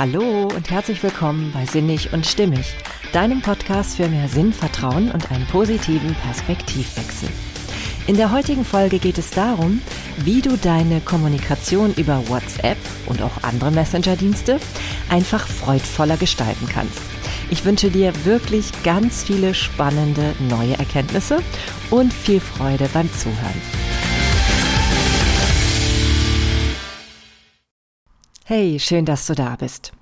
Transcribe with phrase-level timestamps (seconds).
[0.00, 2.74] Hallo und herzlich willkommen bei Sinnig und Stimmig,
[3.12, 7.28] deinem Podcast für mehr Sinn, Vertrauen und einen positiven Perspektivwechsel.
[8.06, 9.82] In der heutigen Folge geht es darum,
[10.16, 12.78] wie du deine Kommunikation über WhatsApp
[13.08, 14.58] und auch andere Messenger-Dienste
[15.10, 17.02] einfach freudvoller gestalten kannst.
[17.50, 21.40] Ich wünsche dir wirklich ganz viele spannende neue Erkenntnisse
[21.90, 23.60] und viel Freude beim Zuhören.
[28.52, 29.92] Hey, schön, dass du da bist.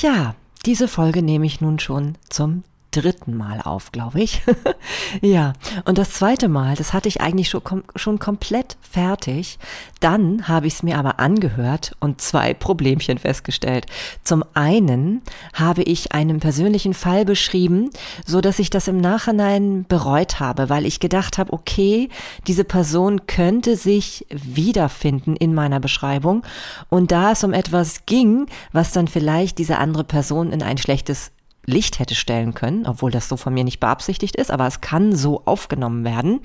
[0.00, 0.34] Ja,
[0.64, 4.42] diese Folge nehme ich nun schon zum dritten Mal auf, glaube ich.
[5.20, 9.58] ja, und das zweite Mal, das hatte ich eigentlich schon, kom schon komplett fertig.
[10.00, 13.86] Dann habe ich es mir aber angehört und zwei Problemchen festgestellt.
[14.22, 15.22] Zum einen
[15.54, 17.90] habe ich einen persönlichen Fall beschrieben,
[18.24, 22.08] so dass ich das im Nachhinein bereut habe, weil ich gedacht habe, okay,
[22.46, 26.44] diese Person könnte sich wiederfinden in meiner Beschreibung
[26.88, 31.32] und da es um etwas ging, was dann vielleicht diese andere Person in ein schlechtes
[31.64, 35.14] Licht hätte stellen können, obwohl das so von mir nicht beabsichtigt ist, aber es kann
[35.14, 36.40] so aufgenommen werden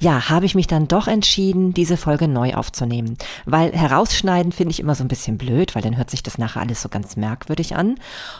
[0.00, 3.16] ja, habe ich mich dann doch entschieden, diese Folge neu aufzunehmen.
[3.46, 6.60] Weil herausschneiden finde ich immer so ein bisschen blöd, weil dann hört sich das nachher
[6.60, 7.96] alles so ganz merkwürdig an.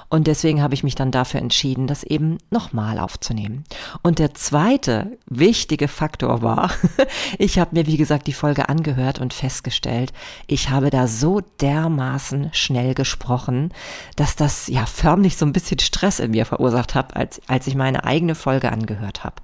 [0.09, 3.65] Und deswegen habe ich mich dann dafür entschieden, das eben nochmal aufzunehmen.
[4.03, 6.71] Und der zweite wichtige Faktor war,
[7.39, 10.13] ich habe mir, wie gesagt, die Folge angehört und festgestellt,
[10.47, 13.73] ich habe da so dermaßen schnell gesprochen,
[14.15, 17.75] dass das ja förmlich so ein bisschen Stress in mir verursacht hat, als, als ich
[17.75, 19.37] meine eigene Folge angehört habe.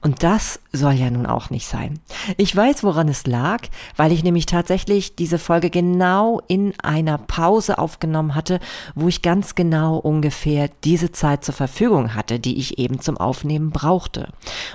[0.00, 2.00] Und das soll ja nun auch nicht sein.
[2.36, 3.60] Ich weiß, woran es lag,
[3.96, 8.58] weil ich nämlich tatsächlich diese Folge genau in einer Pause aufgenommen hatte,
[8.96, 13.70] wo ich ganz genau ungefähr diese Zeit zur Verfügung hatte, die ich eben zum Aufnehmen
[13.70, 14.28] brauchte.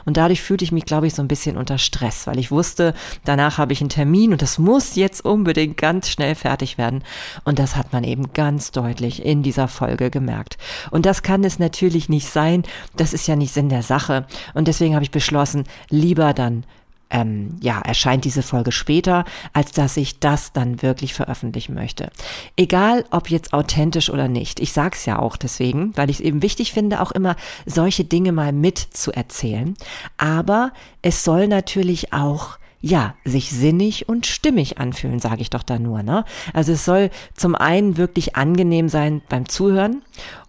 [0.06, 2.94] Und dadurch fühlte ich mich, glaube ich, so ein bisschen unter Stress, weil ich wusste,
[3.26, 7.04] danach habe ich einen Termin und das muss jetzt unbedingt ganz schnell fertig werden.
[7.44, 10.58] Und das hat man eben ganz deutlich in dieser Folge gemerkt.
[10.92, 12.64] Und das kann es natürlich nicht sein.
[12.96, 14.26] Das ist ja nicht Sinn der Sache.
[14.54, 16.66] Und deswegen habe ich beschlossen, lieber dann
[17.10, 22.10] ähm, ja, erscheint diese Folge später, als dass ich das dann wirklich veröffentlichen möchte.
[22.56, 24.60] Egal, ob jetzt authentisch oder nicht.
[24.60, 27.36] Ich sag's ja auch deswegen, weil ich es eben wichtig finde, auch immer
[27.66, 29.76] solche Dinge mal mit zu erzählen.
[30.18, 35.80] Aber es soll natürlich auch ja, sich sinnig und stimmig anfühlen, sage ich doch da
[35.80, 36.04] nur.
[36.04, 36.26] Ne?
[36.54, 40.04] Also es soll zum einen wirklich angenehm sein beim Zuhören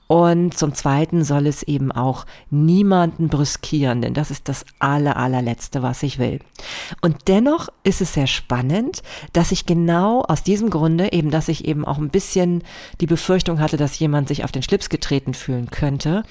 [0.08, 5.82] und zum Zweiten soll es eben auch niemanden brüskieren, denn das ist das aller, allerletzte,
[5.82, 6.40] was ich will.
[7.02, 9.02] Und dennoch ist es sehr spannend,
[9.34, 12.64] dass ich genau aus diesem Grunde, eben, dass ich eben auch ein bisschen
[13.02, 16.22] die Befürchtung hatte, dass jemand sich auf den Schlips getreten fühlen könnte,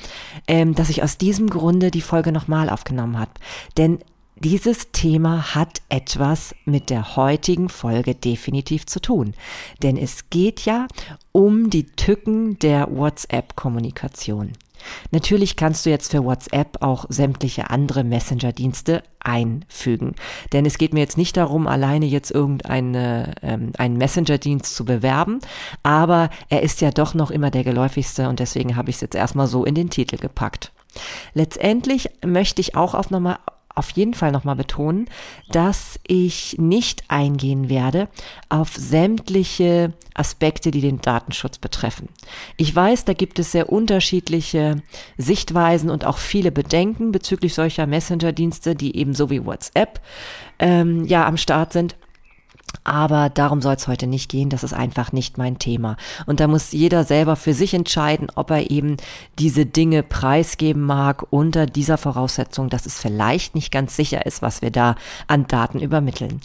[0.47, 3.31] ähm, dass ich aus diesem Grunde die Folge nochmal aufgenommen habe.
[3.77, 3.99] Denn
[4.39, 9.33] dieses Thema hat etwas mit der heutigen Folge definitiv zu tun.
[9.83, 10.87] Denn es geht ja
[11.31, 14.53] um die Tücken der WhatsApp-Kommunikation.
[15.11, 20.15] Natürlich kannst du jetzt für WhatsApp auch sämtliche andere Messenger-Dienste einfügen.
[20.53, 25.39] Denn es geht mir jetzt nicht darum, alleine jetzt irgendeinen ähm, Messenger-Dienst zu bewerben,
[25.83, 29.15] aber er ist ja doch noch immer der geläufigste und deswegen habe ich es jetzt
[29.15, 30.71] erstmal so in den Titel gepackt.
[31.33, 33.39] Letztendlich möchte ich auch auf nochmal
[33.77, 35.07] auf jeden Fall nochmal betonen,
[35.49, 38.07] dass ich nicht eingehen werde
[38.49, 42.09] auf sämtliche Aspekte, die den Datenschutz betreffen.
[42.57, 44.81] Ich weiß, da gibt es sehr unterschiedliche
[45.17, 50.01] Sichtweisen und auch viele Bedenken bezüglich solcher Messenger-Dienste, die ebenso wie WhatsApp
[50.59, 51.95] ähm, ja am Start sind.
[52.87, 54.49] Aber darum soll es heute nicht gehen.
[54.49, 55.97] Das ist einfach nicht mein Thema.
[56.25, 58.95] Und da muss jeder selber für sich entscheiden, ob er eben
[59.37, 64.61] diese Dinge preisgeben mag unter dieser Voraussetzung, dass es vielleicht nicht ganz sicher ist, was
[64.61, 64.95] wir da
[65.27, 66.39] an Daten übermitteln.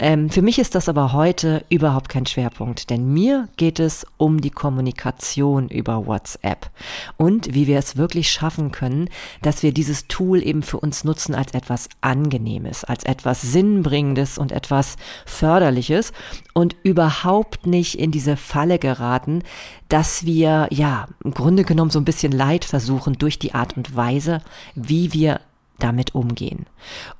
[0.00, 4.40] Ähm, für mich ist das aber heute überhaupt kein Schwerpunkt, denn mir geht es um
[4.40, 6.70] die Kommunikation über WhatsApp
[7.18, 9.08] und wie wir es wirklich schaffen können,
[9.42, 14.50] dass wir dieses Tool eben für uns nutzen als etwas Angenehmes, als etwas Sinnbringendes und
[14.50, 16.12] etwas Förderliches Ähnliches
[16.52, 19.42] und überhaupt nicht in diese Falle geraten,
[19.88, 23.94] dass wir ja im Grunde genommen so ein bisschen Leid versuchen durch die Art und
[23.94, 24.40] Weise,
[24.74, 25.40] wie wir
[25.80, 26.66] damit umgehen.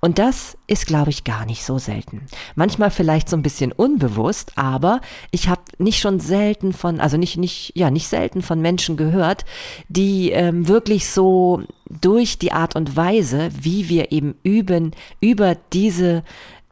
[0.00, 2.22] Und das ist, glaube ich, gar nicht so selten.
[2.54, 5.00] Manchmal vielleicht so ein bisschen unbewusst, aber
[5.32, 9.44] ich habe nicht schon selten von, also nicht, nicht, ja, nicht selten von Menschen gehört,
[9.88, 16.22] die ähm, wirklich so durch die Art und Weise, wie wir eben üben, über diese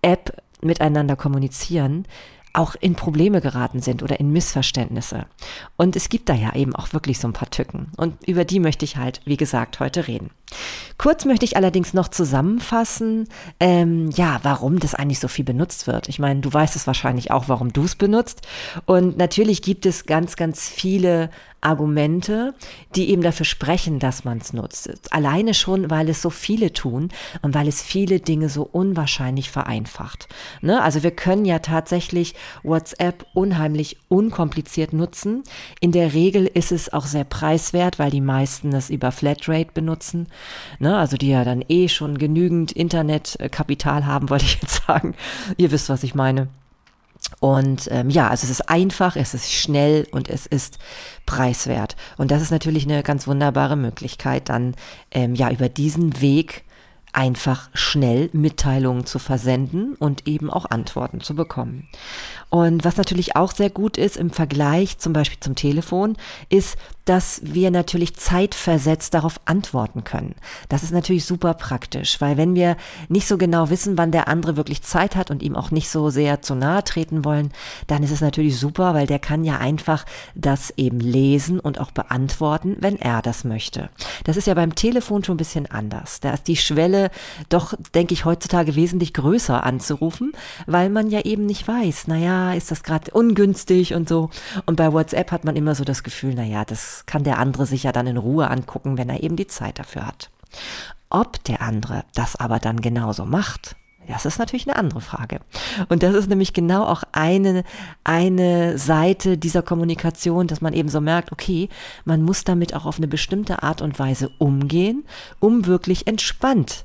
[0.03, 2.07] App miteinander kommunizieren,
[2.53, 5.27] auch in Probleme geraten sind oder in Missverständnisse.
[5.77, 7.91] Und es gibt da ja eben auch wirklich so ein paar Tücken.
[7.97, 10.31] Und über die möchte ich halt, wie gesagt, heute reden.
[10.99, 13.29] Kurz möchte ich allerdings noch zusammenfassen,
[13.61, 16.09] ähm, ja, warum das eigentlich so viel benutzt wird.
[16.09, 18.43] Ich meine, du weißt es wahrscheinlich auch, warum du es benutzt.
[18.87, 21.31] Und natürlich gibt es ganz, ganz viele
[21.63, 22.55] Argumente,
[22.97, 25.13] die eben dafür sprechen, dass man es nutzt.
[25.13, 27.11] Alleine schon, weil es so viele tun
[27.41, 30.29] und weil es viele Dinge so unwahrscheinlich vereinfacht.
[30.61, 30.83] Ne?
[30.83, 32.35] Also wir können ja tatsächlich
[32.65, 35.45] WhatsApp unheimlich unkompliziert nutzen.
[35.81, 40.27] In der Regel ist es auch sehr preiswert, weil die meisten es über Flatrate benutzen.
[40.79, 40.97] Ne?
[40.97, 45.15] Also die ja dann eh schon genügend Internetkapital haben, wollte ich jetzt sagen.
[45.57, 46.49] Ihr wisst, was ich meine.
[47.41, 50.79] Und ähm, ja, also es ist einfach, es ist schnell und es ist
[51.25, 51.97] preiswert.
[52.17, 54.75] Und das ist natürlich eine ganz wunderbare Möglichkeit, dann
[55.13, 56.65] ähm, ja über diesen Weg
[57.13, 61.89] einfach schnell Mitteilungen zu versenden und eben auch Antworten zu bekommen.
[62.49, 66.17] Und was natürlich auch sehr gut ist im Vergleich zum Beispiel zum Telefon,
[66.49, 70.35] ist, dass wir natürlich zeitversetzt darauf antworten können.
[70.69, 72.77] Das ist natürlich super praktisch, weil wenn wir
[73.09, 76.11] nicht so genau wissen, wann der andere wirklich Zeit hat und ihm auch nicht so
[76.11, 77.53] sehr zu nahe treten wollen,
[77.87, 80.05] dann ist es natürlich super, weil der kann ja einfach
[80.35, 83.91] das eben lesen und auch beantworten, wenn er das möchte.
[84.25, 86.21] Das ist ja beim Telefon schon ein bisschen anders.
[86.21, 87.11] Da ist die Schwelle
[87.49, 90.33] doch, denke ich, heutzutage wesentlich größer anzurufen,
[90.67, 94.31] weil man ja eben nicht weiß, naja, ist das gerade ungünstig und so.
[94.67, 97.85] Und bei WhatsApp hat man immer so das Gefühl, naja, das kann der andere sich
[97.85, 100.31] ja dann in Ruhe angucken, wenn er eben die Zeit dafür hat.
[101.11, 103.77] Ob der andere das aber dann genauso macht,
[104.09, 105.41] das ist natürlich eine andere Frage.
[105.89, 107.65] Und das ist nämlich genau auch eine,
[108.05, 111.69] eine Seite dieser Kommunikation, dass man eben so merkt, okay,
[112.05, 115.05] man muss damit auch auf eine bestimmte Art und Weise umgehen,
[115.39, 116.85] um wirklich entspannt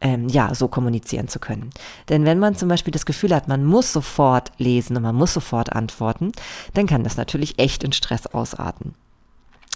[0.00, 1.70] ähm, ja, so kommunizieren zu können.
[2.08, 5.34] Denn wenn man zum Beispiel das Gefühl hat, man muss sofort lesen und man muss
[5.34, 6.32] sofort antworten,
[6.74, 8.94] dann kann das natürlich echt in Stress ausarten.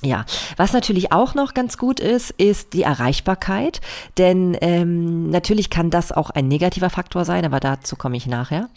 [0.04, 0.24] Ja,
[0.56, 3.80] was natürlich auch noch ganz gut ist, ist die Erreichbarkeit,
[4.18, 8.68] denn ähm, natürlich kann das auch ein negativer Faktor sein, aber dazu komme ich nachher.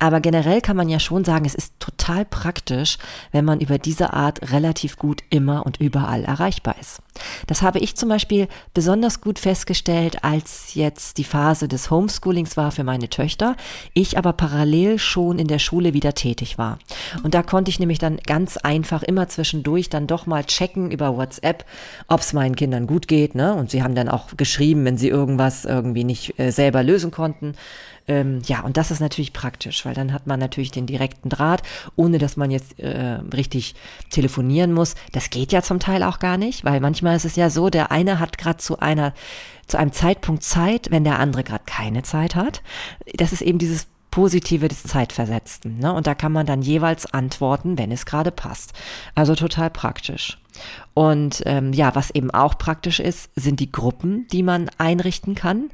[0.00, 2.98] Aber generell kann man ja schon sagen, es ist total praktisch,
[3.30, 7.00] wenn man über diese Art relativ gut immer und überall erreichbar ist.
[7.46, 12.72] Das habe ich zum Beispiel besonders gut festgestellt, als jetzt die Phase des Homeschoolings war
[12.72, 13.56] für meine Töchter,
[13.92, 16.78] ich aber parallel schon in der Schule wieder tätig war.
[17.22, 21.16] Und da konnte ich nämlich dann ganz einfach immer zwischendurch dann doch mal checken über
[21.16, 21.64] WhatsApp,
[22.08, 23.34] ob es meinen Kindern gut geht.
[23.34, 23.54] Ne?
[23.54, 27.54] Und sie haben dann auch geschrieben, wenn sie irgendwas irgendwie nicht äh, selber lösen konnten.
[28.08, 31.62] Ähm, ja, und das ist natürlich praktisch, weil dann hat man natürlich den direkten Draht,
[31.94, 33.74] ohne dass man jetzt äh, richtig
[34.10, 34.94] telefonieren muss.
[35.12, 37.92] Das geht ja zum Teil auch gar nicht, weil manchmal ist es ja so, der
[37.92, 39.14] eine hat gerade zu einer
[39.68, 42.62] zu einem Zeitpunkt Zeit, wenn der andere gerade keine Zeit hat.
[43.14, 45.78] Das ist eben dieses Positive des Zeitversetzten.
[45.78, 45.92] Ne?
[45.92, 48.72] Und da kann man dann jeweils antworten, wenn es gerade passt.
[49.16, 50.38] Also total praktisch.
[50.94, 55.70] Und ähm, ja, was eben auch praktisch ist, sind die Gruppen, die man einrichten kann.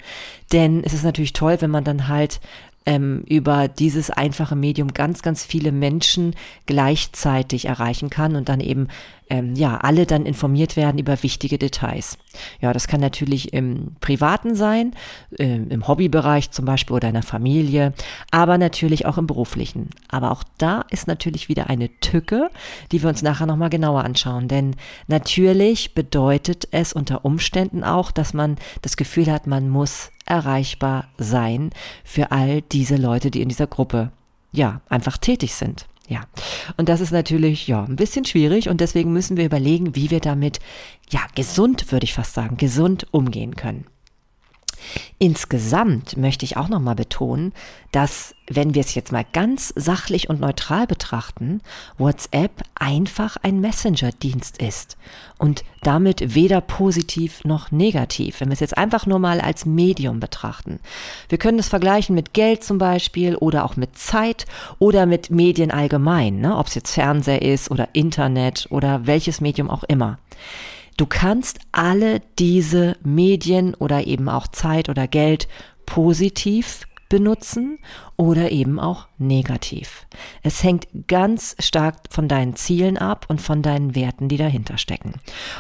[0.52, 2.40] Denn es ist natürlich toll, wenn man dann halt
[2.88, 8.88] ähm, über dieses einfache Medium ganz, ganz viele Menschen gleichzeitig erreichen kann und dann eben
[9.28, 12.16] ähm, ja alle dann informiert werden über wichtige Details.
[12.62, 14.94] Ja, das kann natürlich im Privaten sein,
[15.38, 17.92] äh, im Hobbybereich zum Beispiel oder in der Familie,
[18.30, 19.90] aber natürlich auch im beruflichen.
[20.08, 22.48] Aber auch da ist natürlich wieder eine Tücke,
[22.90, 24.48] die wir uns nachher nochmal genauer anschauen.
[24.48, 24.76] Denn
[25.08, 31.70] natürlich bedeutet es unter Umständen auch, dass man das Gefühl hat, man muss erreichbar sein
[32.04, 34.10] für all diese Leute, die in dieser Gruppe
[34.52, 35.86] ja einfach tätig sind.
[36.08, 36.22] Ja,
[36.78, 40.20] und das ist natürlich ja ein bisschen schwierig und deswegen müssen wir überlegen, wie wir
[40.20, 40.58] damit
[41.10, 43.84] ja gesund, würde ich fast sagen, gesund umgehen können.
[45.18, 47.52] Insgesamt möchte ich auch nochmal betonen,
[47.92, 51.60] dass, wenn wir es jetzt mal ganz sachlich und neutral betrachten,
[51.96, 54.96] WhatsApp einfach ein Messenger-Dienst ist
[55.38, 60.20] und damit weder positiv noch negativ, wenn wir es jetzt einfach nur mal als Medium
[60.20, 60.80] betrachten.
[61.28, 64.46] Wir können es vergleichen mit Geld zum Beispiel oder auch mit Zeit
[64.78, 66.56] oder mit Medien allgemein, ne?
[66.56, 70.18] ob es jetzt Fernseher ist oder Internet oder welches Medium auch immer.
[70.98, 75.46] Du kannst alle diese Medien oder eben auch Zeit oder Geld
[75.86, 77.78] positiv benutzen
[78.18, 80.06] oder eben auch negativ.
[80.42, 85.14] Es hängt ganz stark von deinen Zielen ab und von deinen Werten, die dahinter stecken.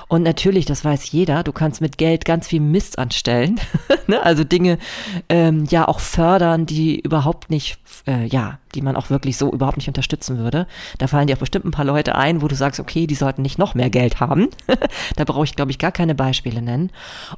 [0.08, 3.60] Und natürlich, das weiß jeder, du kannst mit Geld ganz viel Mist anstellen,
[4.08, 4.20] ne?
[4.24, 4.78] also Dinge
[5.28, 9.76] ähm, ja auch fördern, die überhaupt nicht, äh, ja, die man auch wirklich so überhaupt
[9.76, 10.66] nicht unterstützen würde.
[10.98, 13.42] Da fallen dir auch bestimmt ein paar Leute ein, wo du sagst, okay, die sollten
[13.42, 14.48] nicht noch mehr Geld haben.
[15.16, 16.90] da brauche ich, glaube ich, gar keine Beispiele nennen.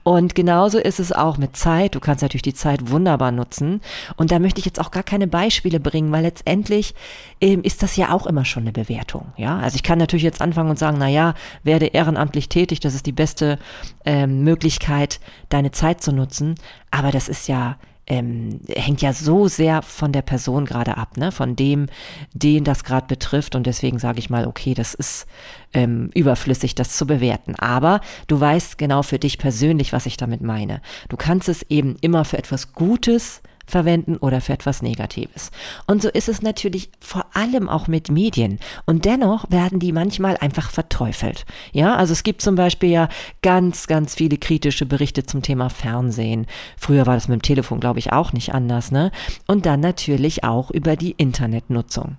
[0.03, 1.95] Und genauso ist es auch mit Zeit.
[1.95, 3.81] Du kannst natürlich die Zeit wunderbar nutzen.
[4.17, 6.95] Und da möchte ich jetzt auch gar keine Beispiele bringen, weil letztendlich
[7.41, 9.33] ähm, ist das ja auch immer schon eine Bewertung.
[9.37, 12.95] Ja, also ich kann natürlich jetzt anfangen und sagen, na ja, werde ehrenamtlich tätig, das
[12.95, 13.59] ist die beste
[14.05, 16.55] ähm, Möglichkeit, deine Zeit zu nutzen.
[16.93, 17.77] Aber das ist ja
[18.07, 21.33] ähm, hängt ja so sehr von der Person gerade ab, ne?
[21.33, 21.87] von dem,
[22.33, 23.57] den das gerade betrifft.
[23.57, 25.27] Und deswegen sage ich mal, okay, das ist
[25.75, 27.57] ähm, überflüssig, das zu bewerten.
[27.57, 30.83] Aber du weißt genau für dich persönlich, was ich damit meine.
[31.09, 35.51] Du kannst es eben immer für etwas Gutes verwenden oder für etwas Negatives.
[35.87, 38.59] Und so ist es natürlich vor allem auch mit Medien.
[38.87, 41.47] Und dennoch werden die manchmal einfach verteufelt.
[41.73, 43.09] Ja, also es gibt zum Beispiel ja
[43.43, 46.47] ganz, ganz viele kritische Berichte zum Thema Fernsehen.
[46.77, 49.11] Früher war das mit dem Telefon, glaube ich, auch nicht anders, ne?
[49.47, 52.17] Und dann natürlich auch über die Internetnutzung.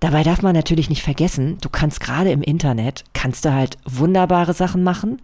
[0.00, 4.52] Dabei darf man natürlich nicht vergessen, du kannst gerade im Internet, kannst du halt wunderbare
[4.52, 5.22] Sachen machen.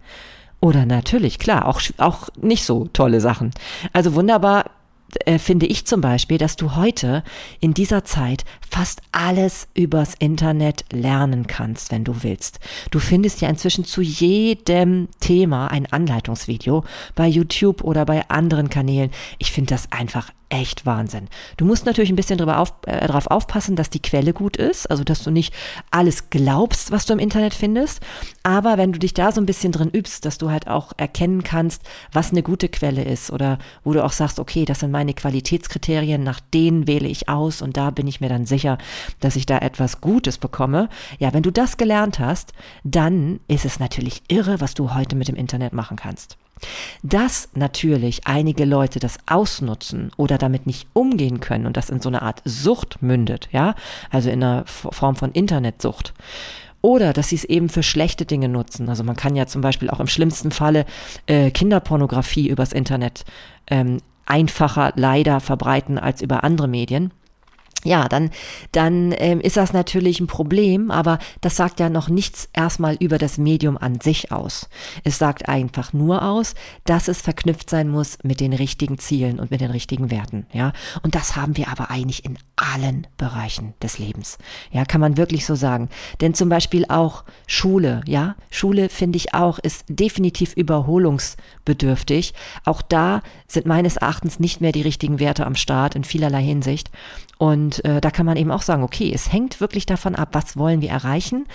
[0.59, 3.51] Oder natürlich, klar, auch, auch nicht so tolle Sachen.
[3.91, 4.71] Also wunderbar
[5.25, 7.23] äh, finde ich zum Beispiel, dass du heute
[7.59, 12.59] in dieser Zeit fast alles übers Internet lernen kannst, wenn du willst.
[12.91, 16.83] Du findest ja inzwischen zu jedem Thema ein Anleitungsvideo
[17.15, 19.11] bei YouTube oder bei anderen Kanälen.
[19.37, 21.29] Ich finde das einfach echt Wahnsinn.
[21.57, 24.89] Du musst natürlich ein bisschen drüber auf, äh, drauf aufpassen, dass die Quelle gut ist,
[24.89, 25.51] also dass du nicht
[25.89, 28.01] alles glaubst, was du im Internet findest.
[28.43, 31.43] Aber wenn du dich da so ein bisschen drin übst, dass du halt auch erkennen
[31.43, 31.81] kannst,
[32.11, 36.23] was eine gute Quelle ist oder wo du auch sagst, okay, das sind meine Qualitätskriterien,
[36.23, 38.77] nach denen wähle ich aus und da bin ich mir dann sicher,
[39.21, 40.87] dass ich da etwas Gutes bekomme.
[41.17, 45.27] Ja, wenn du das gelernt hast, dann ist es natürlich irre, was du heute mit
[45.27, 46.37] dem Internet machen kannst.
[47.01, 52.09] Dass natürlich einige Leute das ausnutzen oder damit nicht umgehen können und das in so
[52.09, 53.75] eine Art Sucht mündet, ja,
[54.09, 56.13] also in einer Form von Internetsucht.
[56.81, 58.89] Oder dass sie es eben für schlechte Dinge nutzen.
[58.89, 60.85] Also man kann ja zum Beispiel auch im schlimmsten Falle
[61.27, 63.23] äh, Kinderpornografie übers Internet
[63.67, 67.11] ähm, einfacher leider verbreiten als über andere Medien
[67.83, 68.29] ja, dann,
[68.71, 73.17] dann ähm, ist das natürlich ein Problem, aber das sagt ja noch nichts erstmal über
[73.17, 74.69] das Medium an sich aus.
[75.03, 79.51] Es sagt einfach nur aus, dass es verknüpft sein muss mit den richtigen Zielen und
[79.51, 80.45] mit den richtigen Werten.
[80.53, 80.71] Ja,
[81.01, 84.37] und das haben wir aber eigentlich in allen Bereichen des Lebens.
[84.71, 85.89] Ja, kann man wirklich so sagen.
[86.21, 92.33] Denn zum Beispiel auch Schule, ja, Schule finde ich auch, ist definitiv überholungsbedürftig.
[92.65, 96.91] Auch da sind meines Erachtens nicht mehr die richtigen Werte am Start in vielerlei Hinsicht.
[97.37, 100.57] Und äh, da kann man eben auch sagen, okay, es hängt wirklich davon ab, was
[100.57, 101.45] wollen wir erreichen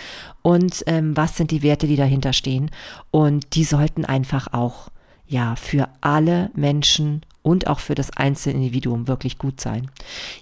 [0.42, 2.70] und ähm, was sind die Werte, die dahinter stehen.
[3.10, 4.88] Und die sollten einfach auch
[5.26, 9.90] ja für alle Menschen und auch für das einzelne Individuum wirklich gut sein.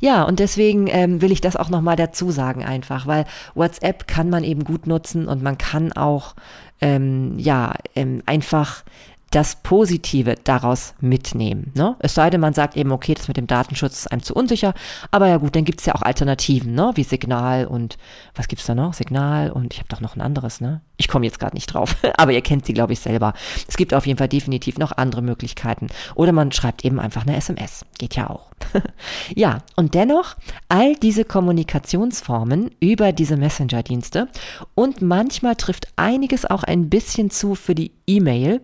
[0.01, 4.31] Ja, und deswegen ähm, will ich das auch nochmal dazu sagen einfach, weil WhatsApp kann
[4.31, 6.35] man eben gut nutzen und man kann auch
[6.81, 8.83] ähm, ja ähm, einfach
[9.31, 11.73] das Positive daraus mitnehmen.
[11.75, 11.97] Ne?
[11.99, 14.73] Es sei denn, man sagt eben, okay, das mit dem Datenschutz ist einem zu unsicher,
[15.11, 16.93] aber ja gut, dann gibt es ja auch Alternativen, ne?
[16.95, 17.99] wie Signal und
[18.35, 18.95] was gibt es da noch?
[18.95, 20.81] Signal und ich habe doch noch ein anderes, ne?
[20.97, 23.35] Ich komme jetzt gerade nicht drauf, aber ihr kennt sie, glaube ich, selber.
[23.69, 25.89] Es gibt auf jeden Fall definitiv noch andere Möglichkeiten.
[26.15, 27.85] Oder man schreibt eben einfach eine SMS.
[27.99, 28.51] Geht ja auch.
[29.35, 30.37] ja, und dennoch
[30.69, 34.29] all diese Kommunikationsformen über diese Messenger-Dienste
[34.75, 38.61] und manchmal trifft einiges auch ein bisschen zu für die E-Mail.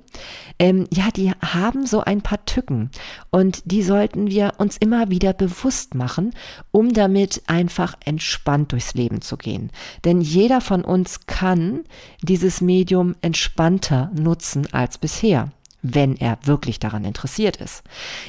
[0.58, 2.90] Ähm, ja, die haben so ein paar Tücken
[3.30, 6.34] und die sollten wir uns immer wieder bewusst machen,
[6.70, 9.70] um damit einfach entspannt durchs Leben zu gehen.
[10.04, 11.84] Denn jeder von uns kann
[12.22, 15.50] dieses Medium entspannter nutzen als bisher
[15.82, 17.82] wenn er wirklich daran interessiert ist.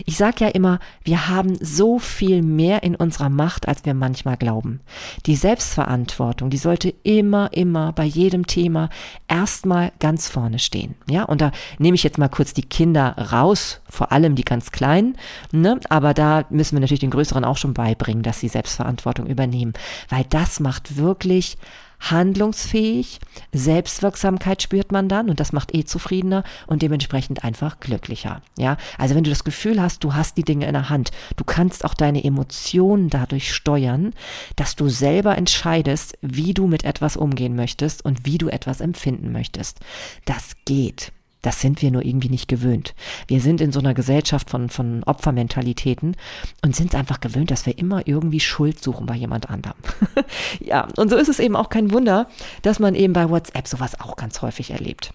[0.05, 4.37] Ich sage ja immer, wir haben so viel mehr in unserer Macht, als wir manchmal
[4.37, 4.81] glauben.
[5.27, 8.89] Die Selbstverantwortung, die sollte immer, immer bei jedem Thema
[9.27, 10.95] erstmal ganz vorne stehen.
[11.07, 14.71] Ja, und da nehme ich jetzt mal kurz die Kinder raus, vor allem die ganz
[14.71, 15.17] Kleinen,
[15.51, 15.79] ne?
[15.89, 19.73] aber da müssen wir natürlich den Größeren auch schon beibringen, dass sie Selbstverantwortung übernehmen,
[20.09, 21.57] weil das macht wirklich
[22.11, 23.19] handlungsfähig,
[23.51, 28.41] Selbstwirksamkeit spürt man dann und das macht eh zufriedener und dementsprechend einfach glücklicher.
[28.57, 31.43] Ja, also wenn du das Gefühl hast, du hast die Dinge in der Hand, du
[31.43, 34.13] kannst auch deine Emotionen dadurch steuern,
[34.55, 39.31] dass du selber entscheidest, wie du mit etwas umgehen möchtest und wie du etwas empfinden
[39.31, 39.79] möchtest.
[40.25, 41.11] Das geht.
[41.43, 42.95] Das sind wir nur irgendwie nicht gewöhnt.
[43.27, 46.15] Wir sind in so einer Gesellschaft von, von Opfermentalitäten
[46.63, 49.77] und sind einfach gewöhnt, dass wir immer irgendwie Schuld suchen bei jemand anderem.
[50.59, 52.27] ja, und so ist es eben auch kein Wunder,
[52.63, 55.13] dass man eben bei WhatsApp sowas auch ganz häufig erlebt.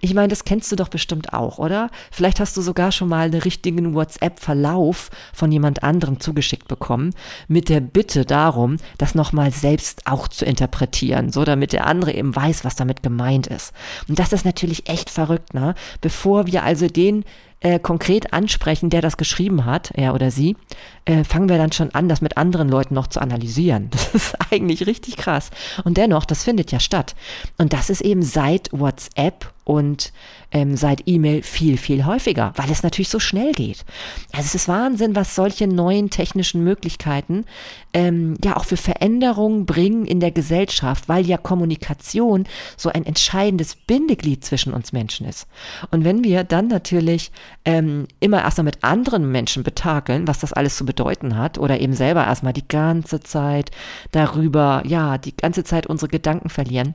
[0.00, 1.90] Ich meine, das kennst du doch bestimmt auch, oder?
[2.10, 7.14] Vielleicht hast du sogar schon mal einen richtigen WhatsApp-Verlauf von jemand anderem zugeschickt bekommen,
[7.48, 12.34] mit der Bitte darum, das nochmal selbst auch zu interpretieren, so damit der andere eben
[12.34, 13.72] weiß, was damit gemeint ist.
[14.08, 15.74] Und das ist natürlich echt verrückt, ne?
[16.00, 17.24] Bevor wir also den
[17.60, 20.56] äh, konkret ansprechen, der das geschrieben hat, er oder sie,
[21.04, 23.90] äh, fangen wir dann schon an, das mit anderen Leuten noch zu analysieren.
[23.96, 25.50] Das ist eigentlich richtig krass.
[25.84, 27.16] Und dennoch, das findet ja statt.
[27.58, 30.12] Und das ist eben seit WhatsApp und
[30.52, 33.84] ähm, seit E-Mail viel, viel häufiger, weil es natürlich so schnell geht.
[34.32, 37.44] Also es ist Wahnsinn, was solche neuen technischen Möglichkeiten
[37.92, 42.44] ähm, ja auch für Veränderungen bringen in der Gesellschaft, weil ja Kommunikation
[42.76, 45.48] so ein entscheidendes Bindeglied zwischen uns Menschen ist.
[45.90, 47.32] Und wenn wir dann natürlich
[47.64, 51.94] ähm, immer erstmal mit anderen Menschen betakeln, was das alles zu bedeuten hat, oder eben
[51.94, 53.72] selber erstmal die ganze Zeit
[54.12, 56.94] darüber, ja, die ganze Zeit unsere Gedanken verlieren,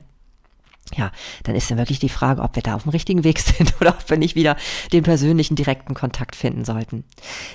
[0.96, 1.10] ja,
[1.44, 3.90] dann ist dann wirklich die Frage, ob wir da auf dem richtigen Weg sind oder
[3.90, 4.56] ob wir nicht wieder
[4.92, 7.04] den persönlichen direkten Kontakt finden sollten.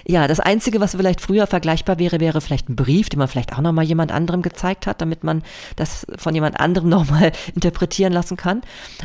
[0.05, 3.53] Ja, das Einzige, was vielleicht früher vergleichbar wäre, wäre vielleicht ein Brief, den man vielleicht
[3.53, 5.43] auch nochmal jemand anderem gezeigt hat, damit man
[5.75, 8.61] das von jemand anderem nochmal interpretieren lassen kann.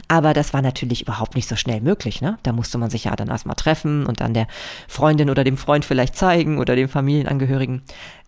[0.09, 2.21] Aber das war natürlich überhaupt nicht so schnell möglich.
[2.21, 2.39] Ne?
[2.43, 4.47] Da musste man sich ja dann erstmal treffen und dann der
[4.89, 7.83] Freundin oder dem Freund vielleicht zeigen oder dem Familienangehörigen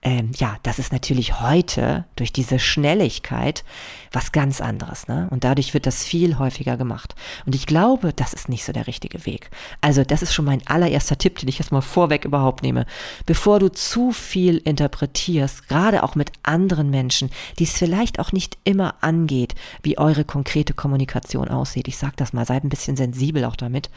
[0.05, 3.65] ähm, ja, das ist natürlich heute durch diese Schnelligkeit
[4.13, 5.09] was ganz anderes.
[5.09, 5.29] Ne?
[5.31, 7.15] Und dadurch wird das viel häufiger gemacht.
[7.47, 9.51] Und ich glaube, das ist nicht so der richtige Weg.
[9.81, 12.85] Also das ist schon mein allererster Tipp, den ich jetzt mal vorweg überhaupt nehme.
[13.25, 18.59] Bevor du zu viel interpretierst, gerade auch mit anderen Menschen, die es vielleicht auch nicht
[18.65, 21.89] immer angeht, wie eure konkrete Kommunikation aussieht.
[21.89, 23.89] Ich sage das mal, seid ein bisschen sensibel auch damit.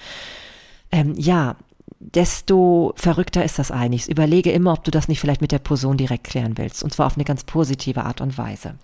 [0.89, 1.57] Ähm, ja,
[1.99, 4.09] desto verrückter ist das eigentlich.
[4.09, 6.83] Überlege immer, ob du das nicht vielleicht mit der Person direkt klären willst.
[6.83, 8.75] Und zwar auf eine ganz positive Art und Weise.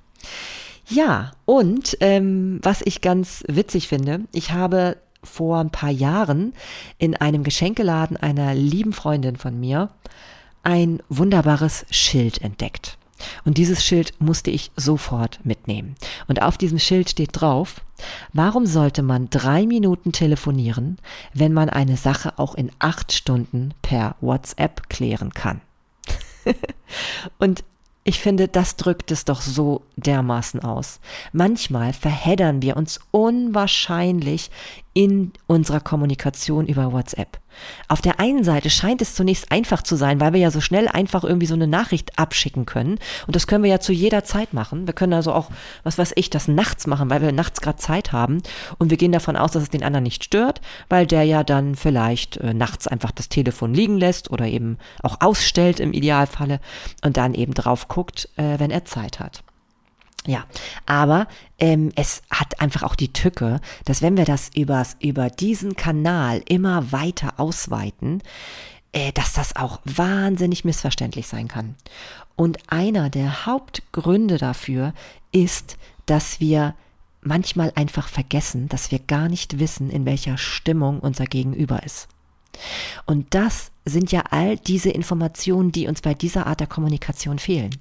[0.87, 6.53] Ja, und ähm, was ich ganz witzig finde, ich habe vor ein paar Jahren
[6.97, 9.89] in einem Geschenkeladen einer lieben Freundin von mir
[10.63, 12.97] ein wunderbares Schild entdeckt.
[13.45, 15.95] Und dieses Schild musste ich sofort mitnehmen.
[16.27, 17.81] Und auf diesem Schild steht drauf,
[18.33, 20.97] warum sollte man drei Minuten telefonieren,
[21.33, 25.61] wenn man eine Sache auch in acht Stunden per WhatsApp klären kann?
[27.39, 27.63] Und
[28.05, 30.99] ich finde, das drückt es doch so dermaßen aus.
[31.31, 34.51] Manchmal verheddern wir uns unwahrscheinlich
[34.93, 37.39] in unserer Kommunikation über WhatsApp.
[37.87, 40.87] Auf der einen Seite scheint es zunächst einfach zu sein, weil wir ja so schnell
[40.87, 42.99] einfach irgendwie so eine Nachricht abschicken können.
[43.27, 44.87] Und das können wir ja zu jeder Zeit machen.
[44.87, 45.49] Wir können also auch,
[45.83, 48.41] was weiß ich, das nachts machen, weil wir nachts gerade Zeit haben.
[48.77, 51.75] Und wir gehen davon aus, dass es den anderen nicht stört, weil der ja dann
[51.75, 56.59] vielleicht äh, nachts einfach das Telefon liegen lässt oder eben auch ausstellt im Idealfalle
[57.03, 59.43] und dann eben drauf guckt, äh, wenn er Zeit hat.
[60.25, 60.45] Ja,
[60.85, 61.27] aber
[61.59, 66.41] ähm, es hat einfach auch die Tücke, dass wenn wir das übers, über diesen Kanal
[66.47, 68.21] immer weiter ausweiten,
[68.93, 71.75] äh, dass das auch wahnsinnig missverständlich sein kann.
[72.35, 74.93] Und einer der Hauptgründe dafür
[75.31, 76.75] ist, dass wir
[77.21, 82.07] manchmal einfach vergessen, dass wir gar nicht wissen, in welcher Stimmung unser Gegenüber ist.
[83.05, 87.75] Und das sind ja all diese Informationen, die uns bei dieser Art der Kommunikation fehlen.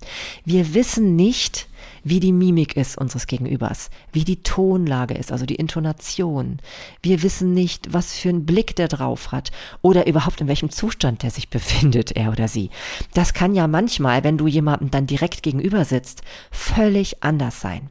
[0.44, 1.68] Wir wissen nicht,
[2.04, 6.58] wie die Mimik ist unseres Gegenübers, wie die Tonlage ist, also die Intonation.
[7.02, 11.22] Wir wissen nicht, was für einen Blick der drauf hat oder überhaupt in welchem Zustand
[11.22, 12.70] der sich befindet, er oder sie.
[13.14, 17.90] Das kann ja manchmal, wenn du jemandem dann direkt gegenüber sitzt, völlig anders sein.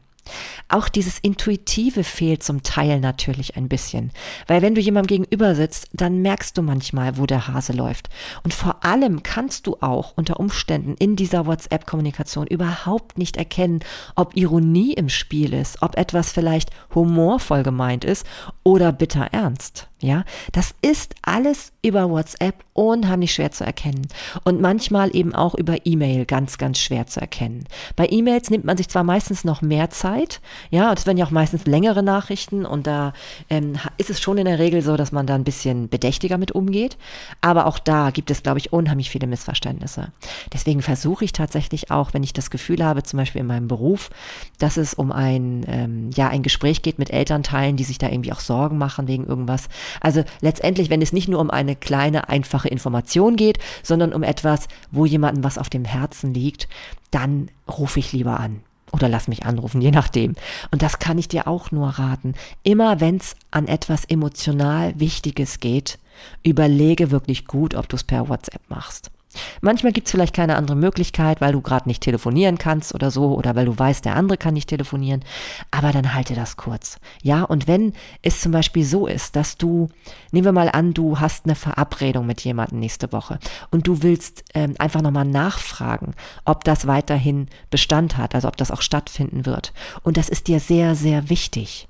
[0.69, 4.11] Auch dieses Intuitive fehlt zum Teil natürlich ein bisschen.
[4.47, 8.09] Weil wenn du jemandem gegenüber sitzt, dann merkst du manchmal, wo der Hase läuft.
[8.43, 13.81] Und vor allem kannst du auch unter Umständen in dieser WhatsApp-Kommunikation überhaupt nicht erkennen,
[14.15, 18.25] ob Ironie im Spiel ist, ob etwas vielleicht humorvoll gemeint ist
[18.63, 19.90] oder bitter ernst.
[20.01, 24.07] Ja, das ist alles über WhatsApp unheimlich schwer zu erkennen
[24.43, 27.65] und manchmal eben auch über E-Mail ganz, ganz schwer zu erkennen.
[27.95, 31.31] Bei E-Mails nimmt man sich zwar meistens noch mehr Zeit, ja, das werden ja auch
[31.31, 33.13] meistens längere Nachrichten und da
[33.49, 36.51] ähm, ist es schon in der Regel so, dass man da ein bisschen bedächtiger mit
[36.51, 36.97] umgeht,
[37.41, 40.11] aber auch da gibt es, glaube ich, unheimlich viele Missverständnisse.
[40.51, 44.09] Deswegen versuche ich tatsächlich auch, wenn ich das Gefühl habe, zum Beispiel in meinem Beruf,
[44.57, 48.33] dass es um ein, ähm, ja, ein Gespräch geht mit Elternteilen, die sich da irgendwie
[48.33, 52.67] auch Sorgen machen wegen irgendwas, also letztendlich, wenn es nicht nur um eine kleine, einfache
[52.69, 56.67] Information geht, sondern um etwas, wo jemandem was auf dem Herzen liegt,
[57.11, 60.35] dann rufe ich lieber an oder lass mich anrufen, je nachdem.
[60.71, 62.33] Und das kann ich dir auch nur raten.
[62.63, 65.99] Immer wenn es an etwas emotional Wichtiges geht,
[66.43, 69.11] überlege wirklich gut, ob du es per WhatsApp machst.
[69.61, 73.35] Manchmal gibt es vielleicht keine andere Möglichkeit, weil du gerade nicht telefonieren kannst oder so,
[73.35, 75.23] oder weil du weißt, der andere kann nicht telefonieren,
[75.71, 76.99] aber dann halte das kurz.
[77.21, 79.89] Ja, und wenn es zum Beispiel so ist, dass du,
[80.31, 83.39] nehmen wir mal an, du hast eine Verabredung mit jemandem nächste Woche
[83.69, 86.13] und du willst ähm, einfach nochmal nachfragen,
[86.45, 89.73] ob das weiterhin Bestand hat, also ob das auch stattfinden wird.
[90.03, 91.87] Und das ist dir sehr, sehr wichtig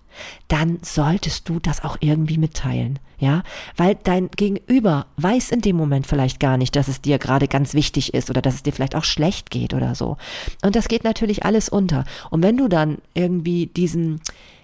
[0.48, 3.00] dann solltest du das auch irgendwie mitteilen.
[3.18, 3.44] Ja,
[3.78, 7.76] weil dein Gegenüber weiß in dem Moment vielleicht gar nicht, dass es dir gerade ganz
[7.76, 10.18] wichtig ist oder dass es dir vielleicht auch schlecht geht oder so.
[10.64, 12.06] Und das geht natürlich alles unter.
[12.32, 14.22] Und wenn du dann irgendwie diesen,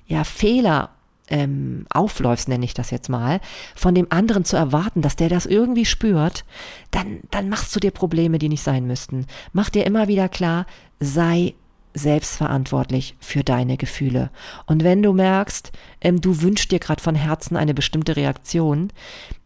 [0.08, 0.90] ja, Fehler
[1.30, 3.40] ähm, aufläufst, nenne ich das jetzt mal,
[3.76, 6.46] von dem anderen zu erwarten, dass der das irgendwie spürt,
[6.92, 9.26] dann, dann machst du dir Probleme, die nicht sein müssten.
[9.54, 10.66] Mach dir immer wieder klar,
[11.00, 11.54] sei
[11.98, 14.30] selbstverantwortlich für deine Gefühle.
[14.66, 18.92] Und wenn du merkst, ähm, du wünschst dir gerade von Herzen eine bestimmte Reaktion,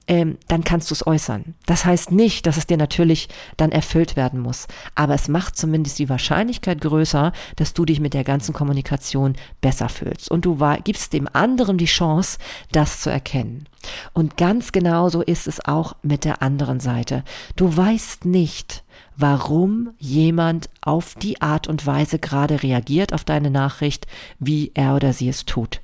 [0.07, 1.55] ähm, dann kannst du es äußern.
[1.65, 5.99] Das heißt nicht, dass es dir natürlich dann erfüllt werden muss, aber es macht zumindest
[5.99, 10.29] die Wahrscheinlichkeit größer, dass du dich mit der ganzen Kommunikation besser fühlst.
[10.29, 12.39] Und du gibst dem anderen die Chance,
[12.71, 13.67] das zu erkennen.
[14.13, 17.23] Und ganz genauso ist es auch mit der anderen Seite.
[17.55, 18.80] Du weißt nicht,
[19.17, 24.07] warum jemand auf die Art und Weise gerade reagiert auf deine Nachricht,
[24.39, 25.81] wie er oder sie es tut.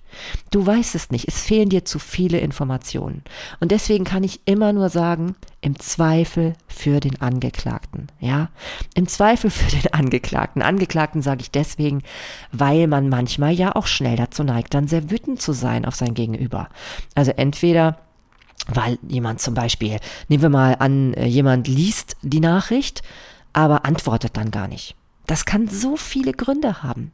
[0.52, 3.24] Du weißt es nicht, es fehlen dir zu viele Informationen.
[3.60, 8.08] Und deswegen kann ich immer nur sagen, im Zweifel für den Angeklagten.
[8.20, 8.50] Ja,
[8.96, 10.62] im Zweifel für den Angeklagten.
[10.62, 12.04] Angeklagten sage ich deswegen,
[12.52, 16.14] weil man manchmal ja auch schnell dazu neigt, dann sehr wütend zu sein auf sein
[16.14, 16.70] Gegenüber.
[17.16, 18.00] Also entweder
[18.68, 23.02] weil jemand zum Beispiel, nehmen wir mal an, äh, jemand liest die Nachricht,
[23.54, 24.97] aber antwortet dann gar nicht.
[25.28, 27.12] Das kann so viele Gründe haben.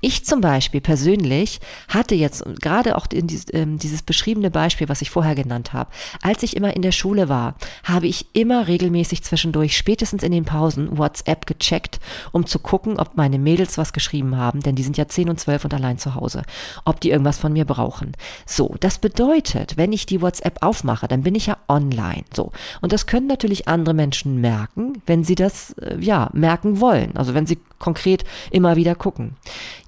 [0.00, 5.10] Ich zum Beispiel persönlich hatte jetzt gerade auch dieses, ähm, dieses beschriebene Beispiel, was ich
[5.10, 5.90] vorher genannt habe.
[6.22, 10.44] Als ich immer in der Schule war, habe ich immer regelmäßig zwischendurch, spätestens in den
[10.44, 12.00] Pausen, WhatsApp gecheckt,
[12.32, 15.38] um zu gucken, ob meine Mädels was geschrieben haben, denn die sind ja 10 und
[15.38, 16.42] 12 und allein zu Hause,
[16.84, 18.12] ob die irgendwas von mir brauchen.
[18.44, 22.24] So, das bedeutet, wenn ich die WhatsApp aufmache, dann bin ich ja online.
[22.34, 22.50] So.
[22.80, 27.16] Und das können natürlich andere Menschen merken, wenn sie das, äh, ja, merken wollen.
[27.16, 29.36] Also wenn sie sie konkret immer wieder gucken.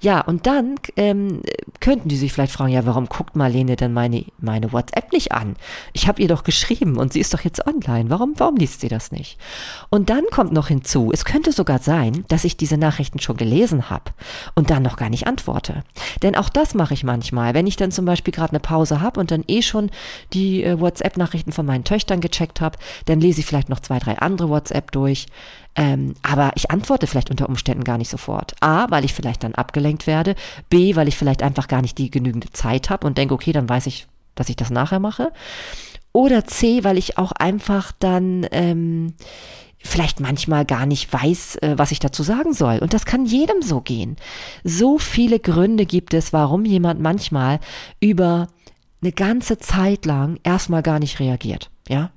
[0.01, 1.41] Ja, und dann ähm,
[1.79, 5.55] könnten die sich vielleicht fragen, ja, warum guckt Marlene denn meine, meine WhatsApp nicht an?
[5.93, 8.09] Ich habe ihr doch geschrieben und sie ist doch jetzt online.
[8.09, 9.39] Warum, warum liest sie das nicht?
[9.89, 13.89] Und dann kommt noch hinzu, es könnte sogar sein, dass ich diese Nachrichten schon gelesen
[13.89, 14.11] habe
[14.55, 15.83] und dann noch gar nicht antworte.
[16.21, 17.53] Denn auch das mache ich manchmal.
[17.53, 19.89] Wenn ich dann zum Beispiel gerade eine Pause habe und dann eh schon
[20.33, 24.19] die äh, WhatsApp-Nachrichten von meinen Töchtern gecheckt habe, dann lese ich vielleicht noch zwei, drei
[24.19, 25.27] andere WhatsApp durch.
[25.75, 28.55] Ähm, aber ich antworte vielleicht unter Umständen gar nicht sofort.
[28.61, 30.35] A, weil ich vielleicht dann abgelenkt werde.
[30.69, 33.67] B, weil ich vielleicht einfach gar nicht die genügende Zeit habe und denke, okay, dann
[33.67, 35.31] weiß ich, dass ich das nachher mache.
[36.13, 39.15] Oder C, weil ich auch einfach dann ähm,
[39.77, 42.79] vielleicht manchmal gar nicht weiß, äh, was ich dazu sagen soll.
[42.79, 44.15] Und das kann jedem so gehen.
[44.63, 47.59] So viele Gründe gibt es, warum jemand manchmal
[47.99, 48.47] über
[49.01, 51.69] eine ganze Zeit lang erstmal gar nicht reagiert.
[51.87, 52.09] Ja,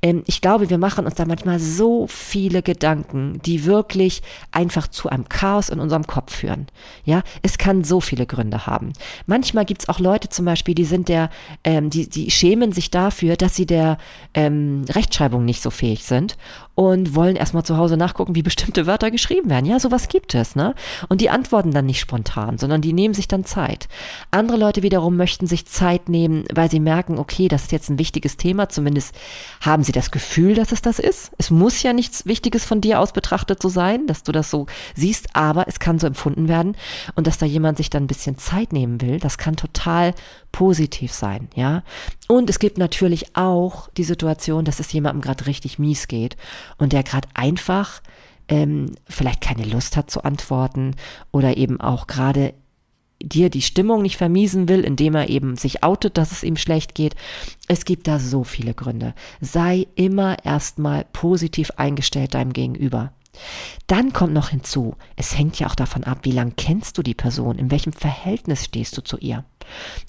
[0.00, 5.10] ähm, ich glaube, wir machen uns da manchmal so viele Gedanken, die wirklich einfach zu
[5.10, 6.68] einem Chaos in unserem Kopf führen.
[7.04, 8.94] Ja, es kann so viele Gründe haben.
[9.26, 11.28] Manchmal gibt es auch Leute zum Beispiel, die sind der,
[11.64, 13.98] ähm, die, die schämen sich dafür, dass sie der
[14.32, 16.38] ähm, Rechtschreibung nicht so fähig sind
[16.74, 19.66] und wollen erstmal zu Hause nachgucken, wie bestimmte Wörter geschrieben werden.
[19.66, 20.74] Ja, sowas gibt es, ne?
[21.10, 23.86] Und die antworten dann nicht spontan, sondern die nehmen sich dann Zeit.
[24.30, 27.98] Andere Leute wiederum möchten sich Zeit nehmen, weil sie merken, okay, das ist jetzt ein
[27.98, 29.09] wichtiges Thema, zumindest
[29.60, 31.32] haben sie das Gefühl, dass es das ist.
[31.38, 34.66] Es muss ja nichts Wichtiges von dir aus betrachtet so sein, dass du das so
[34.94, 36.76] siehst, aber es kann so empfunden werden
[37.14, 40.14] und dass da jemand sich dann ein bisschen Zeit nehmen will, das kann total
[40.52, 41.82] positiv sein, ja.
[42.28, 46.36] Und es gibt natürlich auch die Situation, dass es jemandem gerade richtig mies geht
[46.78, 48.00] und der gerade einfach
[48.48, 50.96] ähm, vielleicht keine Lust hat zu antworten
[51.30, 52.52] oder eben auch gerade
[53.22, 56.94] dir die Stimmung nicht vermiesen will, indem er eben sich outet, dass es ihm schlecht
[56.94, 57.14] geht.
[57.68, 59.14] Es gibt da so viele Gründe.
[59.40, 63.12] Sei immer erstmal positiv eingestellt deinem Gegenüber.
[63.86, 67.14] Dann kommt noch hinzu, es hängt ja auch davon ab, wie lange kennst du die
[67.14, 69.44] Person, in welchem Verhältnis stehst du zu ihr.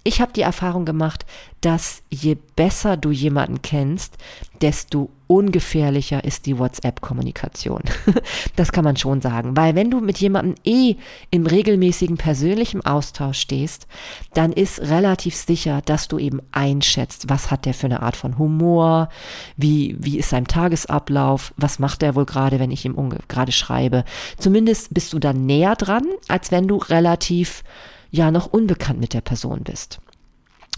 [0.04, 1.26] Ich habe die Erfahrung gemacht,
[1.62, 4.18] dass je besser du jemanden kennst,
[4.62, 7.84] desto ungefährlicher ist die WhatsApp-Kommunikation.
[8.56, 10.96] das kann man schon sagen, weil wenn du mit jemandem eh
[11.30, 13.88] im regelmäßigen persönlichen Austausch stehst,
[14.34, 18.40] dann ist relativ sicher, dass du eben einschätzt, was hat der für eine Art von
[18.40, 19.10] Humor,
[19.56, 22.96] wie, wie ist sein Tagesablauf, was macht er wohl gerade, wenn ich ihm
[23.28, 24.04] gerade schreibe.
[24.38, 27.64] Zumindest bist du dann näher dran, als wenn du relativ
[28.12, 30.00] ja noch unbekannt mit der Person bist.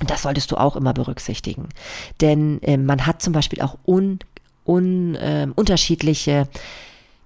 [0.05, 1.69] Das solltest du auch immer berücksichtigen.
[2.21, 4.19] Denn äh, man hat zum Beispiel auch un,
[4.65, 6.47] un, äh, unterschiedliche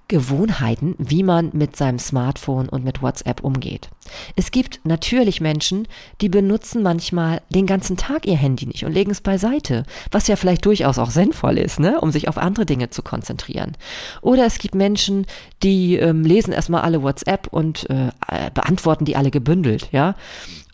[0.08, 3.90] Gewohnheiten, wie man mit seinem Smartphone und mit WhatsApp umgeht.
[4.38, 5.88] Es gibt natürlich Menschen,
[6.22, 10.38] die benutzen manchmal den ganzen Tag ihr Handy nicht und legen es beiseite, was ja
[10.38, 13.76] vielleicht durchaus auch sinnvoll ist, ne, um sich auf andere Dinge zu konzentrieren.
[14.22, 15.26] Oder es gibt Menschen,
[15.62, 18.12] die ähm, lesen erstmal alle WhatsApp und äh,
[18.54, 20.16] beantworten die alle gebündelt, ja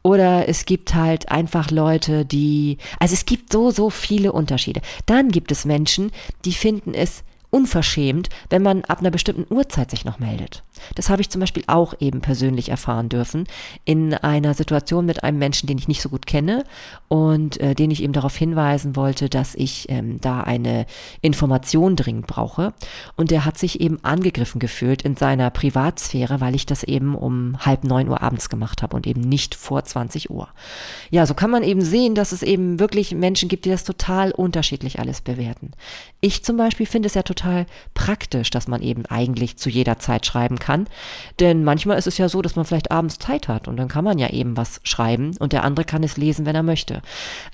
[0.04, 4.82] Oder es gibt halt einfach Leute, die, also es gibt so, so viele Unterschiede.
[5.06, 6.12] Dann gibt es Menschen,
[6.46, 10.63] die finden es unverschämt, wenn man ab einer bestimmten Uhrzeit sich noch meldet.
[10.96, 13.46] Das habe ich zum Beispiel auch eben persönlich erfahren dürfen
[13.86, 16.63] in einer Situation mit einem Menschen, den ich nicht so gut kenne
[17.08, 20.86] und äh, den ich eben darauf hinweisen wollte, dass ich ähm, da eine
[21.22, 22.74] Information dringend brauche.
[23.15, 27.58] Und der hat sich eben angegriffen gefühlt in seiner Privatsphäre, weil ich das eben um
[27.60, 30.50] halb neun Uhr abends gemacht habe und eben nicht vor 20 Uhr.
[31.10, 34.32] Ja, so kann man eben sehen, dass es eben wirklich Menschen gibt, die das total
[34.32, 35.72] unterschiedlich alles bewerten.
[36.22, 40.26] Ich zum Beispiel finde es ja total praktisch, dass man eben eigentlich zu jeder Zeit
[40.26, 40.88] schreiben kann.
[41.39, 44.03] Denn manchmal ist es ja so, dass man vielleicht abends Zeit hat und dann kann
[44.03, 47.01] man ja eben was schreiben und der andere kann es lesen, wenn er möchte.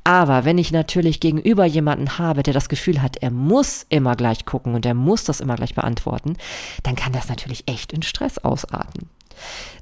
[0.04, 4.46] Aber wenn ich natürlich gegenüber jemanden habe, der das Gefühl hat, er muss immer gleich
[4.46, 6.36] gucken und er muss das immer gleich beantworten,
[6.84, 9.10] dann kann das natürlich echt in Stress ausarten.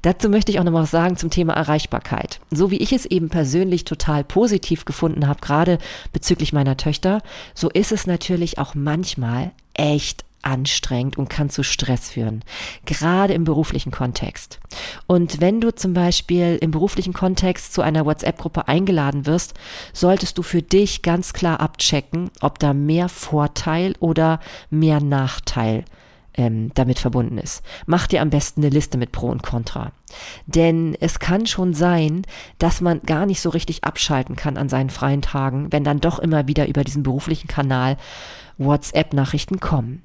[0.04, 2.40] Dazu möchte ich auch noch mal was sagen zum Thema Erreichbarkeit.
[2.52, 5.80] So wie ich es eben persönlich total positiv gefunden habe, gerade
[6.14, 7.22] bezüglich meiner Töchter,
[7.56, 12.44] so ist es natürlich auch manchmal echt anstrengend und kann zu Stress führen,
[12.86, 14.60] gerade im beruflichen Kontext.
[15.08, 19.54] Und wenn du zum Beispiel im beruflichen Kontext zu einer WhatsApp-Gruppe eingeladen wirst,
[19.94, 25.86] solltest du für dich ganz klar abchecken, ob da mehr Vorteil oder mehr Nachteil
[26.38, 27.64] ähm, damit verbunden ist.
[27.86, 29.92] Mach dir am besten eine Liste mit Pro und Contra.
[30.46, 32.22] Denn es kann schon sein,
[32.60, 36.20] dass man gar nicht so richtig abschalten kann an seinen freien Tagen, wenn dann doch
[36.20, 37.98] immer wieder über diesen beruflichen Kanal
[38.58, 40.04] WhatsApp-Nachrichten kommen.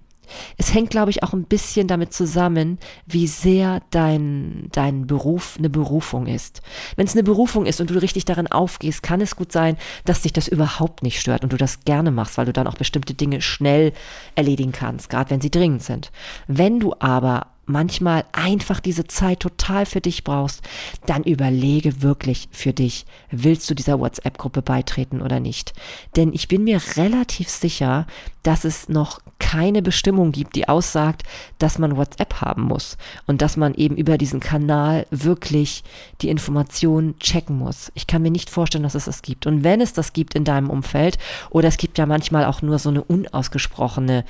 [0.56, 5.70] Es hängt, glaube ich, auch ein bisschen damit zusammen, wie sehr dein, dein Beruf eine
[5.70, 6.62] Berufung ist.
[6.96, 10.22] Wenn es eine Berufung ist und du richtig darin aufgehst, kann es gut sein, dass
[10.22, 13.14] dich das überhaupt nicht stört und du das gerne machst, weil du dann auch bestimmte
[13.14, 13.92] Dinge schnell
[14.34, 16.10] erledigen kannst, gerade wenn sie dringend sind.
[16.46, 20.62] Wenn du aber manchmal einfach diese Zeit total für dich brauchst,
[21.07, 25.72] dann überlege wirklich für dich, willst du dieser WhatsApp-Gruppe beitreten oder nicht.
[26.16, 28.07] Denn ich bin mir relativ sicher,
[28.42, 31.22] dass es noch keine Bestimmung gibt, die aussagt,
[31.59, 32.96] dass man WhatsApp haben muss
[33.27, 35.85] und dass man eben über diesen Kanal wirklich
[36.20, 37.92] die Informationen checken muss.
[37.94, 39.46] Ich kann mir nicht vorstellen, dass es das gibt.
[39.46, 41.18] Und wenn es das gibt in deinem Umfeld,
[41.51, 44.25] oder es gibt ja manchmal auch nur so eine unausgesprochene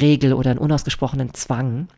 [0.00, 1.88] Regel oder einen unausgesprochenen Zwang,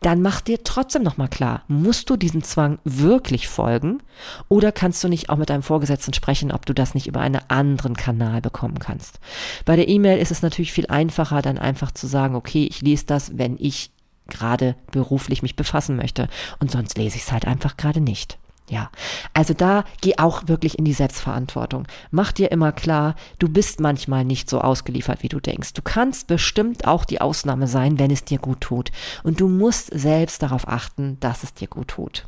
[0.00, 4.02] dann mach dir trotzdem nochmal klar, musst du diesem Zwang wirklich folgen
[4.48, 7.40] oder kannst du nicht auch mit deinem Vorgesetzten sprechen, ob du das nicht über einen
[7.48, 9.20] anderen Kanal bekommen kannst.
[9.64, 13.06] Bei der E-Mail ist es natürlich viel einfacher, dann einfach zu sagen, okay, ich lese
[13.06, 13.90] das, wenn ich
[14.28, 18.38] gerade beruflich mich befassen möchte und sonst lese ich es halt einfach gerade nicht.
[18.70, 18.90] Ja,
[19.34, 21.86] also da geh auch wirklich in die Selbstverantwortung.
[22.10, 25.74] Mach dir immer klar, du bist manchmal nicht so ausgeliefert, wie du denkst.
[25.74, 28.90] Du kannst bestimmt auch die Ausnahme sein, wenn es dir gut tut.
[29.22, 32.24] Und du musst selbst darauf achten, dass es dir gut tut.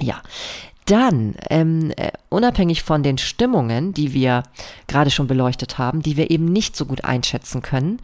[0.00, 0.22] Ja,
[0.84, 4.42] dann, ähm, äh, unabhängig von den Stimmungen, die wir
[4.86, 8.00] gerade schon beleuchtet haben, die wir eben nicht so gut einschätzen können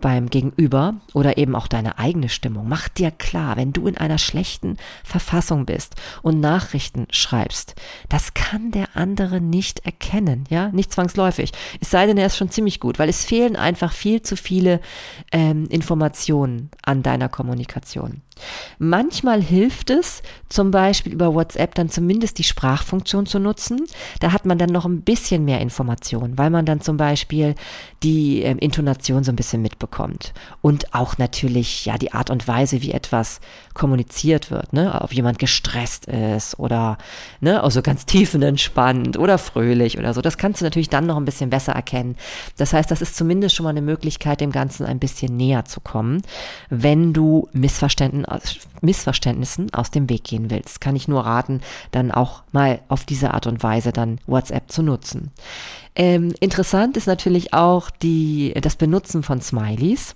[0.00, 4.18] beim Gegenüber oder eben auch deine eigene Stimmung, mach dir klar, wenn du in einer
[4.18, 7.74] schlechten Verfassung bist und Nachrichten schreibst,
[8.08, 11.52] das kann der andere nicht erkennen, ja, nicht zwangsläufig.
[11.80, 14.80] Es sei denn, er ist schon ziemlich gut, weil es fehlen einfach viel zu viele
[15.32, 18.22] ähm, Informationen an deiner Kommunikation.
[18.78, 23.84] Manchmal hilft es, zum Beispiel über WhatsApp dann zumindest die Sprachfunktion zu nutzen.
[24.20, 27.56] Da hat man dann noch ein bisschen mehr Informationen, weil man dann zum Beispiel
[28.04, 29.87] die äh, Intonation so ein bisschen mitbekommt.
[30.60, 33.40] Und auch natürlich, ja, die Art und Weise, wie etwas
[33.74, 35.00] kommuniziert wird, ne?
[35.00, 36.98] Ob jemand gestresst ist oder,
[37.40, 40.20] ne, also ganz tiefenentspannt oder fröhlich oder so.
[40.20, 42.16] Das kannst du natürlich dann noch ein bisschen besser erkennen.
[42.56, 45.80] Das heißt, das ist zumindest schon mal eine Möglichkeit, dem Ganzen ein bisschen näher zu
[45.80, 46.22] kommen,
[46.70, 51.60] wenn du Missverständnissen aus dem Weg gehen willst, kann ich nur raten,
[51.92, 55.30] dann auch mal auf diese Art und Weise dann WhatsApp zu nutzen.
[55.98, 60.14] Ähm, interessant ist natürlich auch die, das Benutzen von Smileys.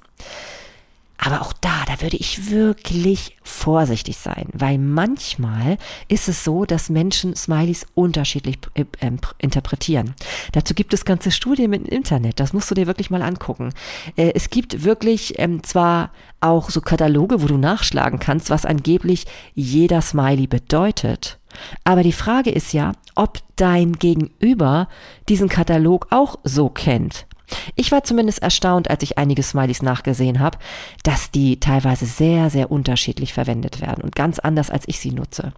[1.25, 6.89] Aber auch da, da würde ich wirklich vorsichtig sein, weil manchmal ist es so, dass
[6.89, 10.15] Menschen Smileys unterschiedlich äh, äh, interpretieren.
[10.51, 13.73] Dazu gibt es ganze Studien im Internet, das musst du dir wirklich mal angucken.
[14.17, 19.27] Äh, es gibt wirklich ähm, zwar auch so Kataloge, wo du nachschlagen kannst, was angeblich
[19.55, 21.39] jeder Smiley bedeutet.
[21.85, 24.89] Aber die Frage ist ja, ob dein Gegenüber
[25.29, 27.27] diesen Katalog auch so kennt.
[27.75, 30.59] Ich war zumindest erstaunt, als ich einige Smileys nachgesehen habe,
[31.03, 35.53] dass die teilweise sehr, sehr unterschiedlich verwendet werden und ganz anders, als ich sie nutze.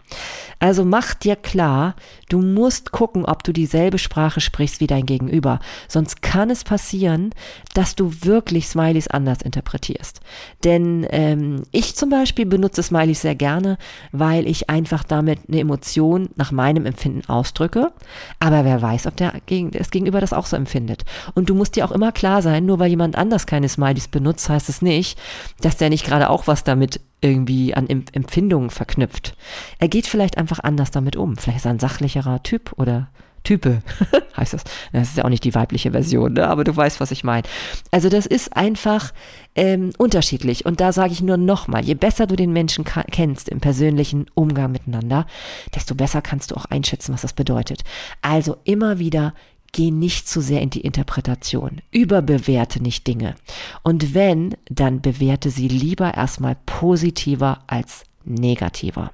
[0.59, 1.95] Also mach dir klar,
[2.29, 5.59] du musst gucken, ob du dieselbe Sprache sprichst wie dein Gegenüber.
[5.87, 7.31] Sonst kann es passieren,
[7.73, 10.21] dass du wirklich Smileys anders interpretierst.
[10.63, 13.77] Denn ähm, ich zum Beispiel benutze Smileys sehr gerne,
[14.11, 17.91] weil ich einfach damit eine Emotion nach meinem Empfinden ausdrücke.
[18.39, 19.33] Aber wer weiß, ob der,
[19.71, 21.03] das Gegenüber das auch so empfindet.
[21.33, 24.49] Und du musst dir auch immer klar sein, nur weil jemand anders keine Smileys benutzt,
[24.49, 25.19] heißt es nicht,
[25.61, 29.35] dass der nicht gerade auch was damit irgendwie an Empfindungen verknüpft.
[29.79, 31.37] Er geht vielleicht einfach anders damit um.
[31.37, 33.09] Vielleicht ist er ein sachlicherer Typ oder
[33.45, 33.81] Type,
[34.37, 34.63] heißt das.
[34.91, 36.47] Das ist ja auch nicht die weibliche Version, ne?
[36.47, 37.43] aber du weißt, was ich meine.
[37.91, 39.13] Also das ist einfach
[39.55, 40.65] ähm, unterschiedlich.
[40.65, 44.71] Und da sage ich nur nochmal, je besser du den Menschen kennst im persönlichen Umgang
[44.71, 45.25] miteinander,
[45.73, 47.83] desto besser kannst du auch einschätzen, was das bedeutet.
[48.21, 49.33] Also immer wieder
[49.75, 51.81] geh nicht zu sehr in die Interpretation.
[51.91, 53.35] Überbewerte nicht Dinge.
[53.83, 59.11] Und wenn, dann bewerte sie lieber erstmal positiver als negativer.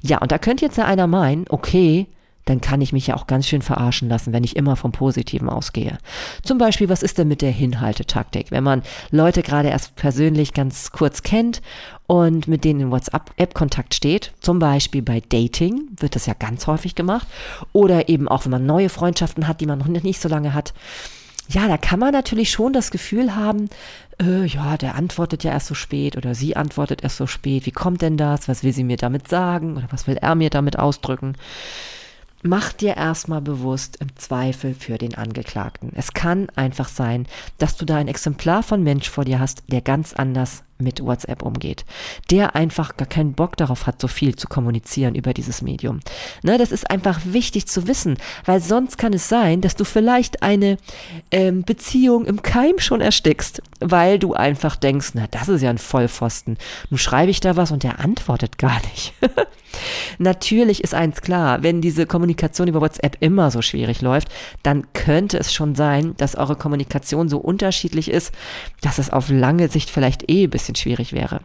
[0.00, 2.06] Ja, und da könnte jetzt einer meinen, okay,
[2.44, 5.48] dann kann ich mich ja auch ganz schön verarschen lassen, wenn ich immer vom Positiven
[5.48, 5.98] ausgehe.
[6.42, 8.50] Zum Beispiel, was ist denn mit der Hinhaltetaktik?
[8.50, 11.62] Wenn man Leute gerade erst persönlich ganz kurz kennt
[12.06, 16.94] und mit denen in WhatsApp-Kontakt steht, zum Beispiel bei Dating, wird das ja ganz häufig
[16.94, 17.26] gemacht,
[17.72, 20.74] oder eben auch, wenn man neue Freundschaften hat, die man noch nicht so lange hat.
[21.48, 23.68] Ja, da kann man natürlich schon das Gefühl haben,
[24.20, 27.66] äh, ja, der antwortet ja erst so spät oder sie antwortet erst so spät.
[27.66, 28.48] Wie kommt denn das?
[28.48, 29.76] Was will sie mir damit sagen?
[29.76, 31.34] Oder was will er mir damit ausdrücken?
[32.44, 35.92] Mach dir erstmal bewusst im Zweifel für den Angeklagten.
[35.94, 37.28] Es kann einfach sein,
[37.58, 41.42] dass du da ein Exemplar von Mensch vor dir hast, der ganz anders mit WhatsApp
[41.42, 41.84] umgeht,
[42.30, 46.00] der einfach gar keinen Bock darauf hat, so viel zu kommunizieren über dieses Medium.
[46.42, 50.42] Ne, das ist einfach wichtig zu wissen, weil sonst kann es sein, dass du vielleicht
[50.42, 50.78] eine
[51.30, 55.78] ähm, Beziehung im Keim schon erstickst, weil du einfach denkst, na, das ist ja ein
[55.78, 56.58] Vollpfosten.
[56.90, 59.14] Nun schreibe ich da was und der antwortet gar nicht.
[60.18, 64.28] Natürlich ist eins klar, wenn diese Kommunikation über WhatsApp immer so schwierig läuft,
[64.62, 68.32] dann könnte es schon sein, dass eure Kommunikation so unterschiedlich ist,
[68.80, 71.40] dass es auf lange Sicht vielleicht eh ein bisschen bisschen schwierig wäre.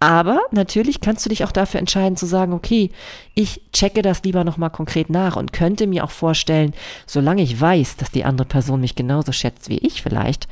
[0.00, 2.90] Aber natürlich kannst du dich auch dafür entscheiden zu sagen, okay,
[3.34, 6.72] ich checke das lieber nochmal konkret nach und könnte mir auch vorstellen,
[7.06, 10.48] solange ich weiß, dass die andere Person mich genauso schätzt wie ich vielleicht,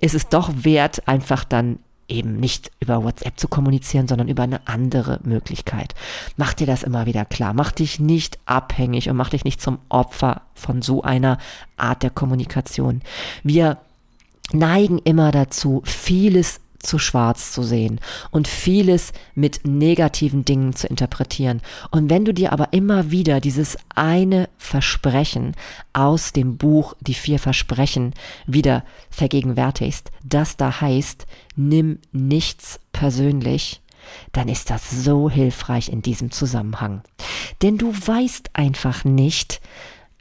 [0.00, 4.66] ist es doch wert, einfach dann eben nicht über WhatsApp zu kommunizieren, sondern über eine
[4.68, 5.94] andere Möglichkeit.
[6.36, 7.54] Mach dir das immer wieder klar.
[7.54, 11.38] Mach dich nicht abhängig und mach dich nicht zum Opfer von so einer
[11.78, 13.00] Art der Kommunikation.
[13.42, 13.78] Wir
[14.52, 21.60] neigen immer dazu, vieles zu schwarz zu sehen und vieles mit negativen Dingen zu interpretieren.
[21.90, 25.56] Und wenn du dir aber immer wieder dieses eine Versprechen
[25.92, 28.14] aus dem Buch Die vier Versprechen
[28.46, 33.80] wieder vergegenwärtigst, das da heißt, nimm nichts persönlich,
[34.32, 37.02] dann ist das so hilfreich in diesem Zusammenhang.
[37.62, 39.60] Denn du weißt einfach nicht,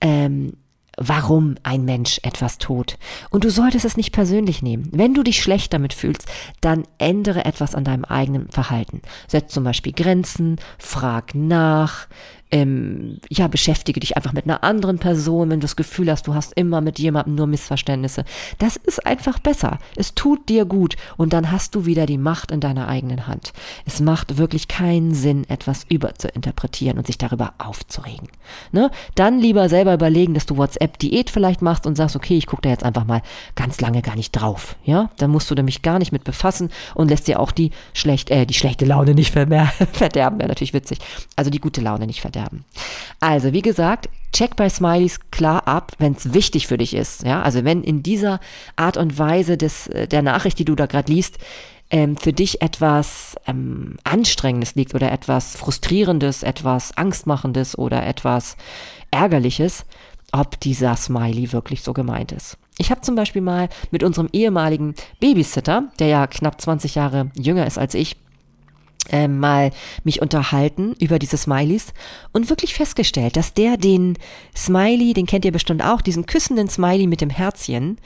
[0.02, 0.54] ähm,
[0.98, 2.98] warum ein Mensch etwas tut.
[3.30, 4.90] Und du solltest es nicht persönlich nehmen.
[4.92, 6.28] Wenn du dich schlecht damit fühlst,
[6.62, 9.02] dann ändere etwas an deinem eigenen Verhalten.
[9.28, 12.08] Setz zum Beispiel Grenzen, frag nach,
[12.54, 16.36] ähm, ja, beschäftige dich einfach mit einer anderen Person, wenn du das Gefühl hast, du
[16.36, 18.26] hast immer mit jemandem nur Missverständnisse.
[18.60, 19.80] Das ist einfach besser.
[19.96, 23.54] Es tut dir gut und dann hast du wieder die Macht in deiner eigenen Hand.
[23.88, 28.28] Es macht wirklich keinen Sinn, etwas überzuinterpretieren und sich darüber aufzuregen.
[28.72, 28.92] Ne?
[29.16, 32.70] Dann lieber selber überlegen, dass du WhatsApp-Diät vielleicht machst und sagst, okay, ich gucke da
[32.70, 33.24] jetzt einfach mal
[33.56, 34.76] ganz lange gar nicht drauf.
[34.84, 38.30] Ja, dann musst du nämlich gar nicht mit befassen und lässt dir auch die schlecht,
[38.30, 40.38] äh, die schlechte Laune nicht verderben.
[40.38, 41.00] Wäre natürlich witzig.
[41.36, 42.66] Also die gute Laune nicht verderben sterben.
[43.20, 47.24] Also, wie gesagt, check bei Smileys klar ab, wenn es wichtig für dich ist.
[47.24, 48.40] Ja, also wenn in dieser
[48.76, 51.38] Art und Weise des, äh, der Nachricht, die du da gerade liest,
[51.90, 58.58] ähm, für dich etwas ähm, Anstrengendes liegt oder etwas Frustrierendes, etwas Angstmachendes oder etwas
[59.12, 59.86] Ärgerliches,
[60.32, 62.58] ob dieser Smiley wirklich so gemeint ist.
[62.80, 67.68] Ich habe zum Beispiel mal mit unserem ehemaligen Babysitter, der ja knapp 20 Jahre jünger
[67.68, 68.16] ist als ich,
[69.10, 69.72] äh, mal
[70.04, 71.94] mich unterhalten über diese Smileys
[72.32, 74.18] und wirklich festgestellt, dass der den
[74.56, 77.98] Smiley, den kennt ihr bestimmt auch, diesen küssenden Smiley mit dem Herzchen,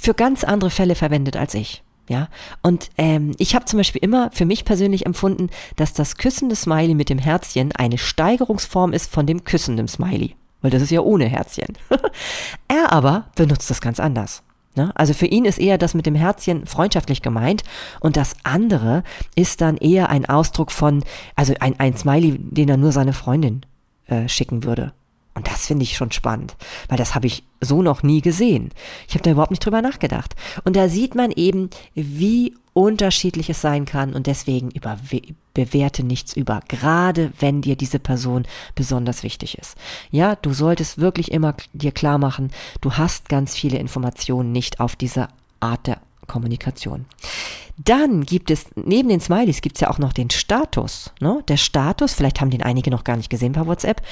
[0.00, 1.82] für ganz andere Fälle verwendet als ich.
[2.08, 2.28] Ja,
[2.62, 6.94] und ähm, ich habe zum Beispiel immer für mich persönlich empfunden, dass das küssende Smiley
[6.96, 11.26] mit dem Herzchen eine Steigerungsform ist von dem küssenden Smiley, weil das ist ja ohne
[11.26, 11.78] Herzchen.
[12.68, 14.42] er aber benutzt das ganz anders.
[14.76, 14.92] Ne?
[14.94, 17.64] Also für ihn ist eher das mit dem Herzchen freundschaftlich gemeint
[18.00, 19.02] und das andere
[19.34, 21.02] ist dann eher ein Ausdruck von,
[21.34, 23.62] also ein, ein Smiley, den er nur seine Freundin
[24.06, 24.92] äh, schicken würde.
[25.34, 26.56] Und das finde ich schon spannend,
[26.88, 28.70] weil das habe ich so noch nie gesehen.
[29.08, 30.34] Ich habe da überhaupt nicht drüber nachgedacht.
[30.64, 34.98] Und da sieht man eben, wie unterschiedlich es sein kann und deswegen über,
[35.54, 39.76] bewerte nichts über, gerade wenn dir diese Person besonders wichtig ist.
[40.10, 44.96] Ja, du solltest wirklich immer dir klar machen, du hast ganz viele Informationen nicht auf
[44.96, 45.28] diese
[45.60, 46.00] Art der
[46.30, 47.06] Kommunikation.
[47.82, 51.12] Dann gibt es, neben den Smileys gibt es ja auch noch den Status.
[51.20, 51.42] Ne?
[51.48, 54.02] Der Status, vielleicht haben den einige noch gar nicht gesehen bei WhatsApp.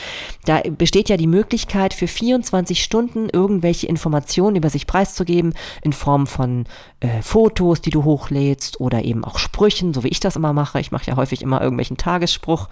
[0.47, 5.53] Da besteht ja die Möglichkeit für 24 Stunden irgendwelche Informationen über sich preiszugeben
[5.83, 6.65] in Form von
[7.01, 10.81] äh, Fotos, die du hochlädst oder eben auch Sprüchen, so wie ich das immer mache.
[10.81, 12.69] Ich mache ja häufig immer irgendwelchen Tagesspruch,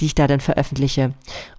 [0.00, 1.14] die ich da dann veröffentliche.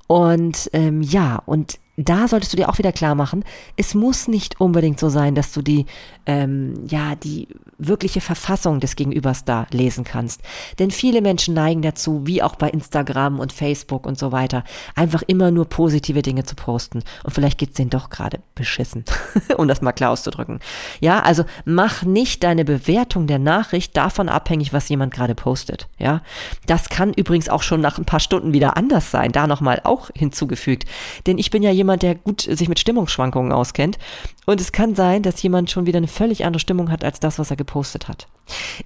[0.08, 3.44] Und ähm, ja, und da solltest du dir auch wieder klar machen,
[3.78, 5.86] es muss nicht unbedingt so sein, dass du die,
[6.26, 10.41] ähm, ja, die wirkliche Verfassung des Gegenübers da lesen kannst.
[10.80, 14.64] Denn viele Menschen neigen dazu, wie auch bei Instagram und Facebook und so weiter,
[14.96, 17.04] einfach immer nur positive Dinge zu posten.
[17.24, 19.06] Und vielleicht geht's denen doch gerade beschissen,
[19.58, 20.60] um das mal klar auszudrücken.
[21.00, 25.88] Ja, also mach nicht deine Bewertung der Nachricht davon abhängig, was jemand gerade postet.
[26.00, 26.22] Ja,
[26.66, 29.32] das kann übrigens auch schon nach ein paar Stunden wieder anders sein.
[29.32, 30.86] Da nochmal auch hinzugefügt.
[31.28, 33.98] Denn ich bin ja jemand, der gut sich mit Stimmungsschwankungen auskennt.
[34.46, 37.40] Und es kann sein, dass jemand schon wieder eine völlig andere Stimmung hat als das,
[37.40, 38.28] was er gepostet hat.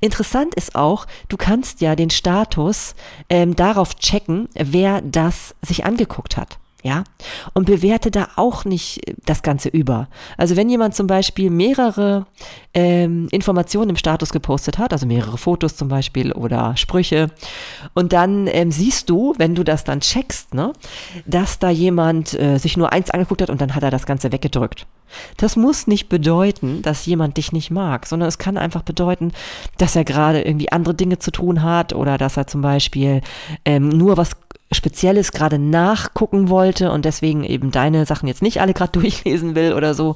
[0.02, 2.96] Interessant ist auch, du kannst ja den Status
[3.30, 7.04] ähm, darauf checken, wer das sich angeguckt hat ja,
[7.54, 10.08] und bewerte da auch nicht das Ganze über.
[10.38, 12.28] Also wenn jemand zum Beispiel mehrere
[12.74, 17.32] ähm, Informationen im Status gepostet hat, also mehrere Fotos zum Beispiel oder Sprüche,
[17.96, 20.72] und dann ähm, siehst du, wenn du das dann checkst, ne,
[21.26, 24.32] dass da jemand äh, sich nur eins angeguckt hat und dann hat er das Ganze
[24.32, 24.86] weggedrückt.
[25.38, 29.32] Das muss nicht bedeuten, dass jemand dich nicht mag, sondern es kann einfach bedeuten,
[29.78, 33.22] dass er gerade irgendwie andere Dinge zu tun hat oder dass er zum Beispiel
[33.66, 34.36] ähm, nur was
[34.72, 39.74] Spezielles gerade nachgucken wollte und deswegen eben deine Sachen jetzt nicht alle gerade durchlesen will
[39.74, 40.16] oder so.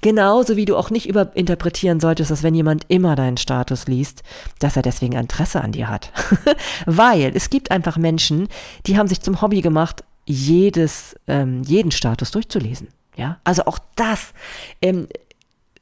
[0.00, 4.22] Genauso wie du auch nicht überinterpretieren solltest, dass wenn jemand immer deinen Status liest,
[4.58, 6.12] dass er deswegen Interesse an dir hat.
[6.86, 8.48] Weil es gibt einfach Menschen,
[8.86, 12.88] die haben sich zum Hobby gemacht, jedes, ähm, jeden Status durchzulesen.
[13.16, 14.34] Ja, also auch das
[14.82, 15.06] ähm,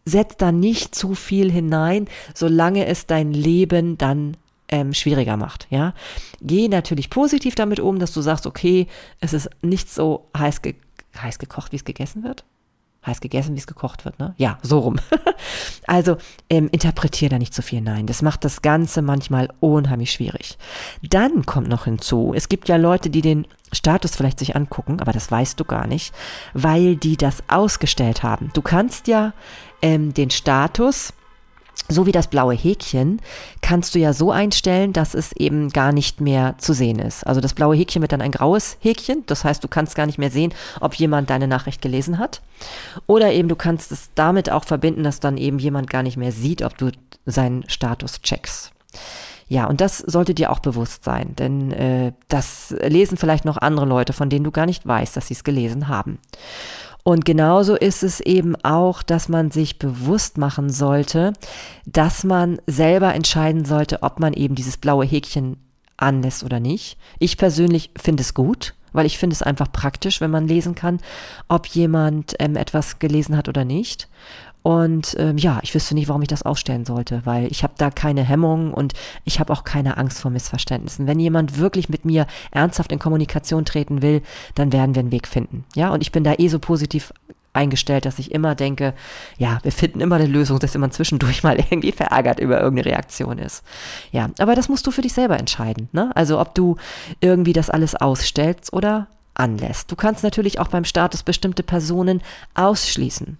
[0.05, 4.37] setzt da nicht zu viel hinein, solange es dein Leben dann
[4.69, 5.67] ähm, schwieriger macht.
[5.71, 5.95] Ja,
[6.41, 8.87] geh natürlich positiv damit um, dass du sagst, okay,
[9.21, 10.75] es ist nicht so heiß, ge
[11.17, 12.45] heiß gekocht, wie es gegessen wird.
[13.07, 14.35] Heiß gegessen, wie es gekocht wird, ne?
[14.39, 14.97] Ja, so rum.
[15.87, 16.17] also
[16.49, 18.07] ähm, interpretier da nicht zu so viel hinein.
[18.07, 20.57] Das macht das Ganze manchmal unheimlich schwierig.
[21.03, 25.13] Dann kommt noch hinzu, es gibt ja Leute, die den Status vielleicht sich angucken, aber
[25.13, 26.15] das weißt du gar nicht,
[26.55, 28.51] weil die das ausgestellt haben.
[28.55, 29.35] Du kannst ja
[29.83, 31.13] ähm, den Status
[31.89, 33.21] so wie das blaue Häkchen
[33.61, 37.27] kannst du ja so einstellen, dass es eben gar nicht mehr zu sehen ist.
[37.27, 39.25] Also das blaue Häkchen wird dann ein graues Häkchen.
[39.27, 42.41] Das heißt, du kannst gar nicht mehr sehen, ob jemand deine Nachricht gelesen hat.
[43.07, 46.33] Oder eben du kannst es damit auch verbinden, dass dann eben jemand gar nicht mehr
[46.33, 46.91] sieht, ob du
[47.27, 48.73] seinen Status checkst.
[49.47, 53.85] Ja, und das sollte dir auch bewusst sein, denn äh, das lesen vielleicht noch andere
[53.85, 56.19] Leute, von denen du gar nicht weißt, dass sie es gelesen haben.
[57.05, 61.35] Und genauso ist es eben auch, dass man sich bewusst machen sollte,
[61.85, 65.59] dass man selber entscheiden sollte, ob man eben dieses blaue Häkchen
[65.99, 66.97] anlässt oder nicht.
[67.19, 70.99] Ich persönlich finde es gut, weil ich finde es einfach praktisch, wenn man lesen kann,
[71.47, 74.09] ob jemand ähm, etwas gelesen hat oder nicht.
[74.65, 77.91] Und ähm, ja, ich wüsste nicht, warum ich das ausstellen sollte, weil ich habe da
[77.91, 78.95] keine Hemmung und
[79.25, 81.07] ich habe auch keine Angst vor Missverständnissen.
[81.07, 84.23] Wenn jemand wirklich mit mir ernsthaft in Kommunikation treten will,
[84.55, 85.67] dann werden wir einen Weg finden.
[85.75, 87.13] Ja, und ich bin da eh so positiv
[87.53, 88.95] eingestellt, dass ich immer denke,
[89.37, 93.39] ja, wir finden immer eine Lösung, dass jemand zwischendurch mal irgendwie verärgert über irgendeine Reaktion
[93.39, 93.63] ist.
[94.13, 95.91] Ja, aber das musst du für dich selber entscheiden.
[95.93, 96.11] Ne?
[96.17, 96.77] Also ob du
[97.21, 99.93] irgendwie das alles ausstellst oder anlässt.
[99.93, 102.23] Du kannst natürlich auch beim Status bestimmte Personen
[102.55, 103.37] ausschließen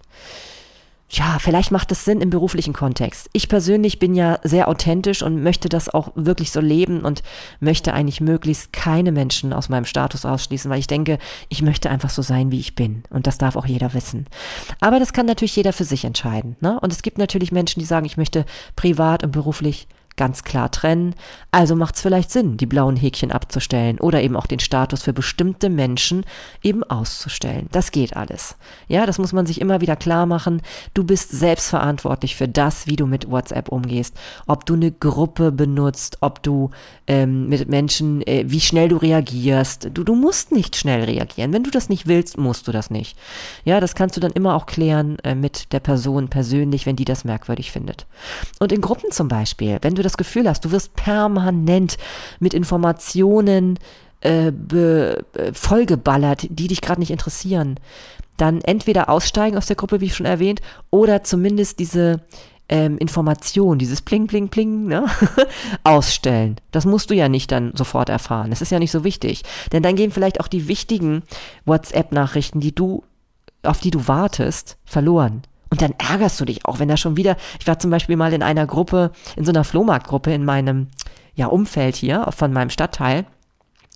[1.09, 3.29] ja, vielleicht macht es Sinn im beruflichen Kontext.
[3.31, 7.21] Ich persönlich bin ja sehr authentisch und möchte das auch wirklich so leben und
[7.59, 12.09] möchte eigentlich möglichst keine Menschen aus meinem Status ausschließen, weil ich denke, ich möchte einfach
[12.09, 13.03] so sein, wie ich bin.
[13.11, 14.25] Und das darf auch jeder wissen.
[14.79, 16.55] Aber das kann natürlich jeder für sich entscheiden.
[16.59, 16.79] Ne?
[16.79, 18.45] Und es gibt natürlich Menschen, die sagen, ich möchte
[18.75, 19.87] privat und beruflich
[20.17, 21.15] ganz klar trennen.
[21.51, 25.13] Also macht es vielleicht Sinn, die blauen Häkchen abzustellen oder eben auch den Status für
[25.13, 26.25] bestimmte Menschen
[26.63, 27.67] eben auszustellen.
[27.71, 28.55] Das geht alles.
[28.87, 30.61] Ja, das muss man sich immer wieder klar machen.
[30.93, 34.15] Du bist selbstverantwortlich für das, wie du mit WhatsApp umgehst.
[34.47, 36.71] Ob du eine Gruppe benutzt, ob du
[37.07, 39.89] ähm, mit Menschen, äh, wie schnell du reagierst.
[39.93, 41.53] Du, du musst nicht schnell reagieren.
[41.53, 43.17] Wenn du das nicht willst, musst du das nicht.
[43.63, 47.05] Ja, das kannst du dann immer auch klären äh, mit der Person persönlich, wenn die
[47.05, 48.05] das merkwürdig findet.
[48.59, 51.97] Und in Gruppen zum Beispiel, wenn du das Gefühl hast, du wirst permanent
[52.39, 53.79] mit Informationen
[54.21, 57.79] äh, be, äh, vollgeballert, die dich gerade nicht interessieren,
[58.37, 62.21] dann entweder aussteigen aus der Gruppe, wie schon erwähnt, oder zumindest diese
[62.67, 65.05] ähm, Information, dieses Pling, Pling, Pling, ne?
[65.83, 66.55] ausstellen.
[66.71, 68.49] Das musst du ja nicht dann sofort erfahren.
[68.49, 69.43] Das ist ja nicht so wichtig.
[69.71, 71.23] Denn dann gehen vielleicht auch die wichtigen
[71.65, 73.03] WhatsApp-Nachrichten, die du,
[73.63, 75.43] auf die du wartest, verloren.
[75.75, 78.31] Und dann ärgerst du dich auch, wenn da schon wieder, ich war zum Beispiel mal
[78.31, 80.87] in einer Gruppe, in so einer Flohmarktgruppe in meinem
[81.33, 83.25] ja, Umfeld hier, von meinem Stadtteil.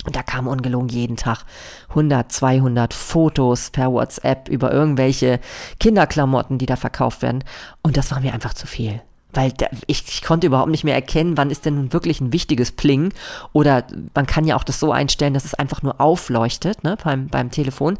[0.04, 1.46] Und da kam ungelogen jeden Tag
[1.88, 5.40] 100, 200 Fotos per WhatsApp über irgendwelche
[5.80, 7.46] Kinderklamotten, die da verkauft werden.
[7.82, 9.02] Und das war mir einfach zu viel.
[9.32, 12.34] Weil da, ich, ich konnte überhaupt nicht mehr erkennen, wann ist denn nun wirklich ein
[12.34, 13.14] wichtiges Pling.
[13.54, 17.30] Oder man kann ja auch das so einstellen, dass es einfach nur aufleuchtet ne, beim,
[17.30, 17.98] beim Telefon.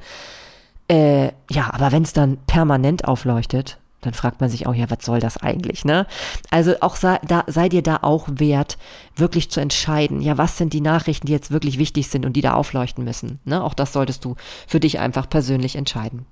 [0.90, 5.06] Äh, ja, aber wenn es dann permanent aufleuchtet, dann fragt man sich auch, ja, was
[5.06, 6.08] soll das eigentlich, ne?
[6.50, 8.78] Also auch sei, da, sei dir da auch wert,
[9.16, 12.42] wirklich zu entscheiden, ja, was sind die Nachrichten, die jetzt wirklich wichtig sind und die
[12.42, 13.64] da aufleuchten müssen, ne?
[13.64, 14.36] Auch das solltest du
[14.68, 16.26] für dich einfach persönlich entscheiden.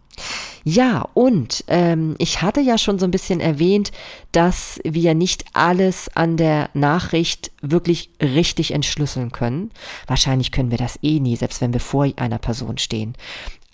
[0.64, 3.92] Ja, und ähm, ich hatte ja schon so ein bisschen erwähnt,
[4.32, 9.72] dass wir nicht alles an der Nachricht wirklich richtig entschlüsseln können.
[10.08, 13.14] Wahrscheinlich können wir das eh nie, selbst wenn wir vor einer Person stehen.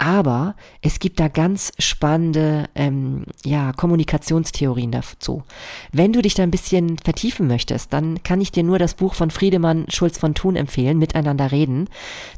[0.03, 5.43] Aber es gibt da ganz spannende ähm, ja, Kommunikationstheorien dazu.
[5.93, 9.13] Wenn du dich da ein bisschen vertiefen möchtest, dann kann ich dir nur das Buch
[9.13, 11.87] von Friedemann Schulz von Thun empfehlen, Miteinander reden.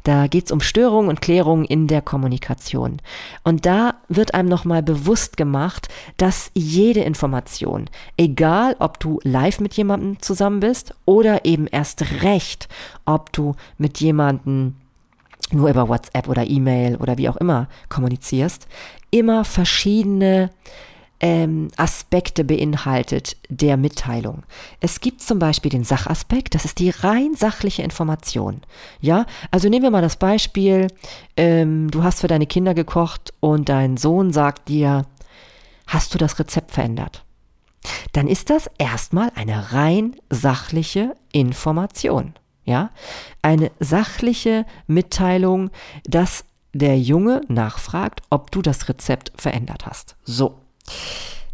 [0.03, 3.01] Da geht es um Störungen und Klärungen in der Kommunikation.
[3.43, 5.88] Und da wird einem nochmal bewusst gemacht,
[6.18, 12.70] dass jede Information, egal ob du live mit jemandem zusammen bist oder eben erst recht,
[13.05, 14.76] ob du mit jemandem
[15.52, 18.68] nur über WhatsApp oder E-Mail oder wie auch immer kommunizierst,
[19.12, 20.50] immer verschiedene
[21.20, 24.43] ähm, Aspekte beinhaltet der Mitteilung.
[24.80, 28.62] Es gibt zum Beispiel den Sachaspekt, das ist die rein sachliche Information.
[29.00, 30.88] Ja, also nehmen wir mal das Beispiel,
[31.38, 35.06] ähm, du hast für deine Kinder gekocht und dein Sohn sagt dir,
[35.88, 37.24] hast du das Rezept verändert?
[38.14, 42.34] Dann ist das erstmal eine rein sachliche Information.
[42.66, 42.89] Ja,
[43.41, 45.70] eine sachliche Mitteilung,
[46.03, 50.16] dass der Junge nachfragt, ob du das Rezept verändert hast.
[50.24, 50.59] So.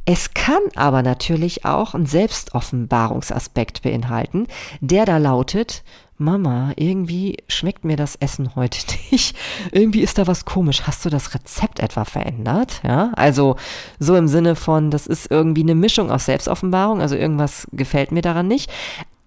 [0.04, 4.48] Es kann aber natürlich auch einen Selbstoffenbarungsaspekt beinhalten,
[4.80, 5.84] der da lautet,
[6.22, 8.78] Mama, irgendwie schmeckt mir das Essen heute
[9.12, 9.36] nicht.
[9.72, 10.84] Irgendwie ist da was komisch.
[10.86, 12.82] Hast du das Rezept etwa verändert?
[12.84, 13.58] Ja, also
[14.00, 18.22] so im Sinne von, das ist irgendwie eine Mischung aus Selbstoffenbarung, also irgendwas gefällt mir
[18.22, 18.72] daran nicht.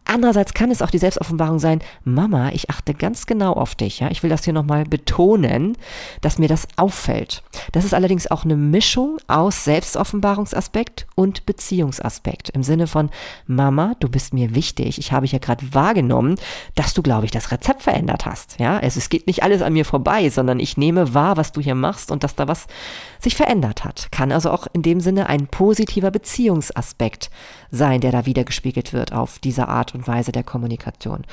[0.07, 4.11] Andererseits kann es auch die Selbstoffenbarung sein, Mama, ich achte ganz genau auf dich, ja.
[4.11, 5.77] Ich will das hier nochmal betonen,
[6.21, 7.43] dass mir das auffällt.
[7.73, 12.51] Das ist allerdings auch eine Mischung aus Selbstoffenbarungsaspekt und Beziehungsaspekt.
[12.51, 13.11] Im Sinne von,
[13.47, 14.99] Mama, du bist mir wichtig.
[14.99, 16.37] Ich habe ja gerade wahrgenommen,
[16.75, 18.79] dass du, glaube ich, das Rezept verändert hast, ja.
[18.79, 21.75] Also es geht nicht alles an mir vorbei, sondern ich nehme wahr, was du hier
[21.75, 22.67] machst und dass da was
[23.21, 24.09] sich verändert hat.
[24.13, 27.31] Kann also auch in dem Sinne ein positiver Beziehungsaspekt
[27.75, 31.25] sein, der da wiedergespiegelt wird auf diese Art und Weise der Kommunikation.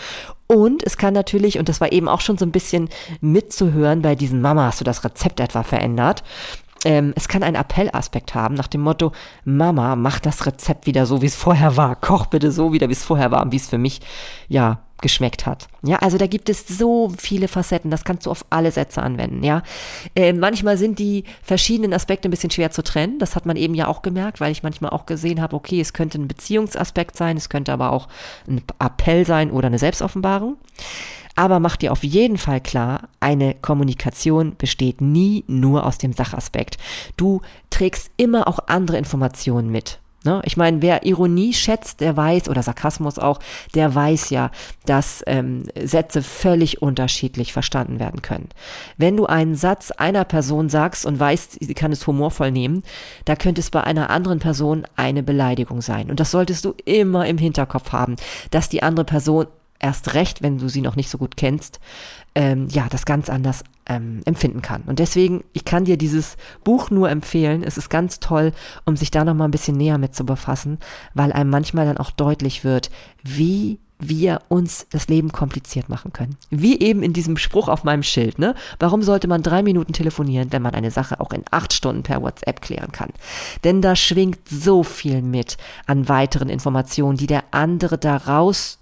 [0.48, 2.90] Und es kann natürlich, und das war eben auch schon so ein bisschen
[3.22, 6.24] mitzuhören bei diesen Mama, hast du das Rezept etwa verändert?
[6.84, 9.12] Ähm, es kann einen Appellaspekt haben, nach dem Motto,
[9.46, 11.96] Mama, mach das Rezept wieder so, wie es vorher war.
[11.96, 14.02] Koch bitte so wieder, wie es vorher war und wie es für mich,
[14.48, 15.68] ja, geschmeckt hat.
[15.84, 19.44] Ja, also da gibt es so viele Facetten, das kannst du auf alle Sätze anwenden,
[19.44, 19.64] ja.
[20.16, 23.74] Äh, manchmal sind die verschiedenen Aspekte ein bisschen schwer zu trennen, das hat man eben
[23.74, 27.38] ja auch gemerkt, weil ich manchmal auch gesehen habe, okay, es könnte ein Beziehungsaspekt sein,
[27.38, 28.08] es könnte aber auch
[28.48, 30.58] ein Appell sein oder eine Selbstoffenbarung.
[31.36, 36.78] Aber mach dir auf jeden Fall klar, eine Kommunikation besteht nie nur aus dem Sachaspekt.
[37.16, 40.01] Du trägst immer auch andere Informationen mit.
[40.24, 40.42] Ne?
[40.46, 43.40] Ich meine, wer Ironie schätzt, der weiß, oder Sarkasmus auch,
[43.74, 44.52] der weiß ja,
[44.86, 48.50] dass ähm, Sätze völlig unterschiedlich verstanden werden können.
[48.98, 52.84] Wenn du einen Satz einer Person sagst und weißt, sie kann es humorvoll nehmen,
[53.26, 56.12] da könnte es bei einer anderen Person eine Beleidigung sein.
[56.12, 58.16] Und das solltest du immer im Hinterkopf haben,
[58.52, 59.48] dass die andere Person
[59.80, 61.80] erst recht, wenn du sie noch nicht so gut kennst,
[62.36, 64.84] ähm, ja, das ganz anders ähm, empfinden kann.
[64.86, 67.64] Und deswegen, ich kann dir dieses Buch nur empfehlen.
[67.64, 68.54] Es ist ganz toll,
[68.86, 70.80] um sich da nochmal ein bisschen näher mit zu befassen,
[71.14, 72.90] weil einem manchmal dann auch deutlich wird,
[73.24, 76.36] wie wir uns das Leben kompliziert machen können.
[76.50, 78.56] Wie eben in diesem Spruch auf meinem Schild, ne?
[78.80, 82.22] Warum sollte man drei Minuten telefonieren, wenn man eine Sache auch in acht Stunden per
[82.24, 83.10] WhatsApp klären kann?
[83.64, 88.80] Denn da schwingt so viel mit an weiteren Informationen, die der andere daraus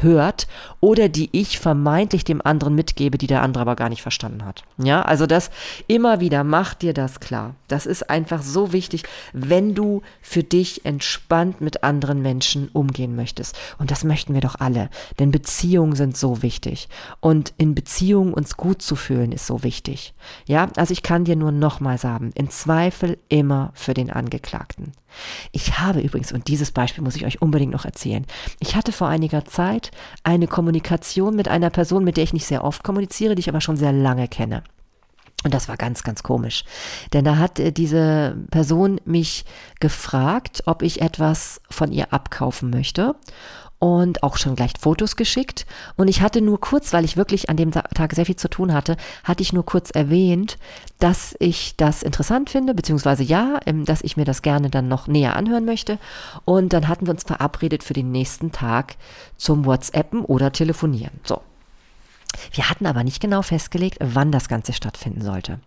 [0.00, 0.46] hört
[0.80, 4.64] oder die ich vermeintlich dem anderen mitgebe, die der andere aber gar nicht verstanden hat.
[4.78, 5.50] Ja, also das
[5.86, 7.54] immer wieder mach dir das klar.
[7.68, 13.56] Das ist einfach so wichtig, wenn du für dich entspannt mit anderen Menschen umgehen möchtest.
[13.78, 16.88] Und das möchten wir doch alle, denn Beziehungen sind so wichtig
[17.20, 20.14] und in Beziehungen uns gut zu fühlen ist so wichtig.
[20.46, 24.92] Ja, also ich kann dir nur nochmal sagen, in Zweifel immer für den Angeklagten.
[25.52, 28.26] Ich habe übrigens, und dieses Beispiel muss ich euch unbedingt noch erzählen,
[28.60, 29.90] ich hatte vor einiger Zeit
[30.22, 33.60] eine Kommunikation mit einer Person, mit der ich nicht sehr oft kommuniziere, die ich aber
[33.60, 34.62] schon sehr lange kenne.
[35.44, 36.64] Und das war ganz, ganz komisch.
[37.12, 39.44] Denn da hat äh, diese Person mich
[39.78, 43.14] gefragt, ob ich etwas von ihr abkaufen möchte
[43.84, 45.66] und auch schon gleich Fotos geschickt.
[45.96, 48.72] Und ich hatte nur kurz, weil ich wirklich an dem Tag sehr viel zu tun
[48.72, 50.56] hatte, hatte ich nur kurz erwähnt,
[51.00, 55.06] dass ich das interessant finde, beziehungsweise ja, ähm, dass ich mir das gerne dann noch
[55.06, 55.98] näher anhören möchte.
[56.46, 58.96] Und dann hatten wir uns verabredet für den nächsten Tag
[59.36, 61.20] zum WhatsAppen oder Telefonieren.
[61.22, 61.42] So.
[62.52, 65.60] Wir hatten aber nicht genau festgelegt, wann das Ganze stattfinden sollte.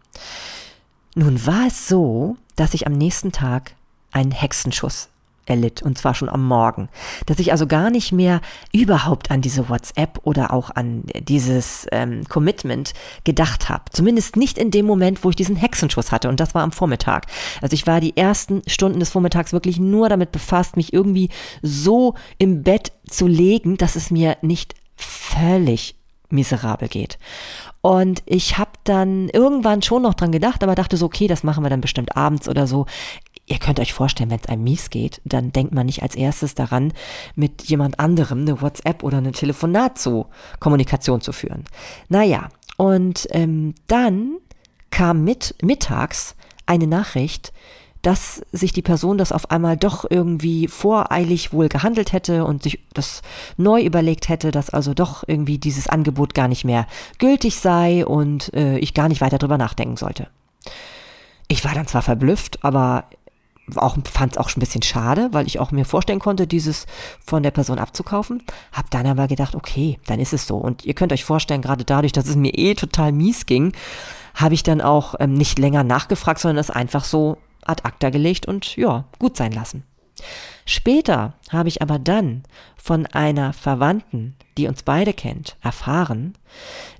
[1.14, 3.76] Nun war es so, dass ich am nächsten Tag
[4.12, 5.10] einen Hexenschuss
[5.48, 6.90] erlitt, und zwar schon am Morgen.
[7.26, 8.42] Dass ich also gar nicht mehr
[8.72, 12.94] überhaupt an diese WhatsApp oder auch an dieses ähm, Commitment
[13.24, 13.86] gedacht habe.
[13.92, 17.26] Zumindest nicht in dem Moment, wo ich diesen Hexenschuss hatte, und das war am Vormittag.
[17.62, 21.30] Also ich war die ersten Stunden des Vormittags wirklich nur damit befasst, mich irgendwie
[21.62, 25.96] so im Bett zu legen, dass es mir nicht völlig
[26.30, 27.18] miserabel geht.
[27.82, 31.64] Und ich habe dann irgendwann schon noch dran gedacht, aber dachte so, okay, das machen
[31.64, 32.86] wir dann bestimmt abends oder so.
[33.50, 36.54] Ihr könnt euch vorstellen, wenn es einem mies geht, dann denkt man nicht als erstes
[36.54, 36.92] daran,
[37.36, 40.26] mit jemand anderem eine WhatsApp oder eine Telefonat zu
[40.60, 41.64] Kommunikation zu führen.
[42.10, 44.36] Naja, und ähm, dann
[44.92, 46.36] kam mit mittags
[46.66, 47.54] eine Nachricht,
[48.02, 52.80] dass sich die Person das auf einmal doch irgendwie voreilig wohl gehandelt hätte und sich
[52.94, 53.22] das
[53.56, 56.86] neu überlegt hätte, dass also doch irgendwie dieses Angebot gar nicht mehr
[57.18, 60.28] gültig sei und äh, ich gar nicht weiter drüber nachdenken sollte.
[61.48, 63.06] Ich war dann zwar verblüfft, aber
[63.76, 66.86] auch fand es auch schon ein bisschen schade, weil ich auch mir vorstellen konnte, dieses
[67.26, 68.44] von der Person abzukaufen.
[68.72, 70.58] Hab dann aber gedacht, okay, dann ist es so.
[70.58, 73.74] Und ihr könnt euch vorstellen, gerade dadurch, dass es mir eh total mies ging,
[74.36, 78.46] habe ich dann auch ähm, nicht länger nachgefragt, sondern das einfach so ad acta gelegt
[78.46, 79.84] und ja, gut sein lassen.
[80.66, 82.44] Später habe ich aber dann
[82.76, 86.34] von einer Verwandten, die uns beide kennt, erfahren,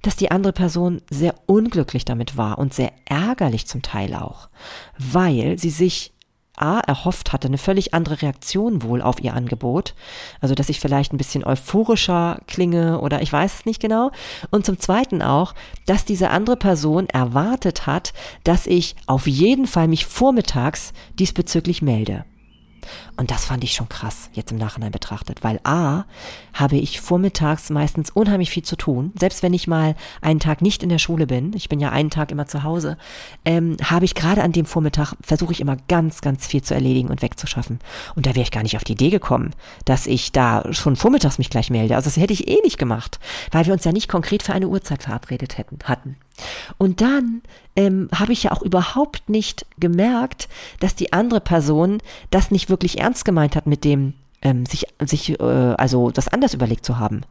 [0.02, 4.50] dass die andere Person sehr unglücklich damit war und sehr ärgerlich zum Teil auch,
[4.98, 6.14] weil sie sich
[6.58, 9.94] A erhofft hatte, eine völlig andere Reaktion wohl auf ihr Angebot.
[10.42, 14.12] Also, dass ich vielleicht ein bisschen euphorischer klinge oder ich weiß es nicht genau.
[14.50, 15.54] Und zum Zweiten auch,
[15.86, 22.26] dass diese andere Person erwartet hat, dass ich auf jeden Fall mich vormittags diesbezüglich melde.
[23.16, 26.06] Und das fand ich schon krass, jetzt im Nachhinein betrachtet, weil A,
[26.54, 30.84] habe ich vormittags meistens unheimlich viel zu tun, selbst wenn ich mal einen Tag nicht
[30.84, 32.98] in der Schule bin, ich bin ja einen Tag immer zu Hause,
[33.46, 37.10] ähm, habe ich gerade an dem Vormittag, versuche ich immer ganz, ganz viel zu erledigen
[37.10, 37.80] und wegzuschaffen.
[38.16, 39.52] Und da wäre ich gar nicht auf die Idee gekommen,
[39.86, 41.96] dass ich da schon vormittags mich gleich melde.
[41.96, 43.20] Also das hätte ich eh nicht gemacht,
[43.52, 46.18] weil wir uns ja nicht konkret für eine Uhrzeit verabredet hätten, hatten.
[46.78, 47.42] Und dann
[47.76, 52.00] ähm, habe ich ja auch überhaupt nicht gemerkt, dass die andere Person
[52.32, 56.54] das nicht wirklich ernst gemeint hat mit dem, ähm, sich, sich äh, also das anders
[56.54, 57.22] überlegt zu haben.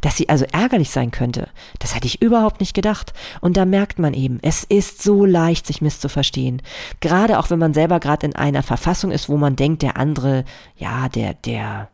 [0.00, 1.48] Dass sie also ärgerlich sein könnte,
[1.78, 3.12] das hätte ich überhaupt nicht gedacht.
[3.40, 6.62] Und da merkt man eben, es ist so leicht, sich misszuverstehen.
[7.00, 10.44] Gerade auch wenn man selber gerade in einer Verfassung ist, wo man denkt, der andere,
[10.76, 11.88] ja, der, der,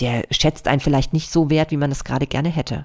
[0.00, 2.84] der schätzt einen vielleicht nicht so wert, wie man es gerade gerne hätte.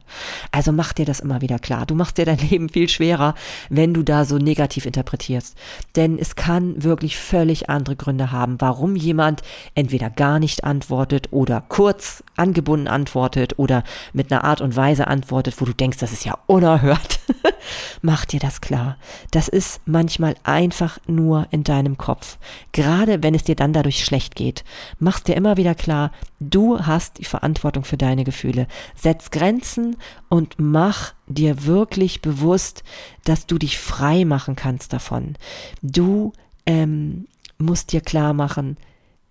[0.51, 1.86] Also mach dir das immer wieder klar.
[1.86, 3.34] Du machst dir dein Leben viel schwerer,
[3.70, 5.55] wenn du da so negativ interpretierst.
[5.95, 9.41] Denn es kann wirklich völlig andere Gründe haben, warum jemand
[9.74, 13.84] entweder gar nicht antwortet oder kurz angebunden antwortet oder
[14.14, 17.20] mit einer Art und Weise antwortet, wo du denkst, das ist ja unerhört.
[18.01, 18.97] mach dir das klar.
[19.32, 22.38] Das ist manchmal einfach nur in deinem Kopf.
[22.72, 24.64] Gerade wenn es dir dann dadurch schlecht geht.
[24.99, 28.68] Mach's dir immer wieder klar, du hast hast die Verantwortung für deine Gefühle.
[28.95, 29.98] Setz Grenzen
[30.30, 32.84] und mach dir wirklich bewusst,
[33.24, 35.36] dass du dich frei machen kannst davon.
[35.84, 36.34] Du
[36.66, 37.28] ähm,
[37.60, 38.78] musst dir klar machen,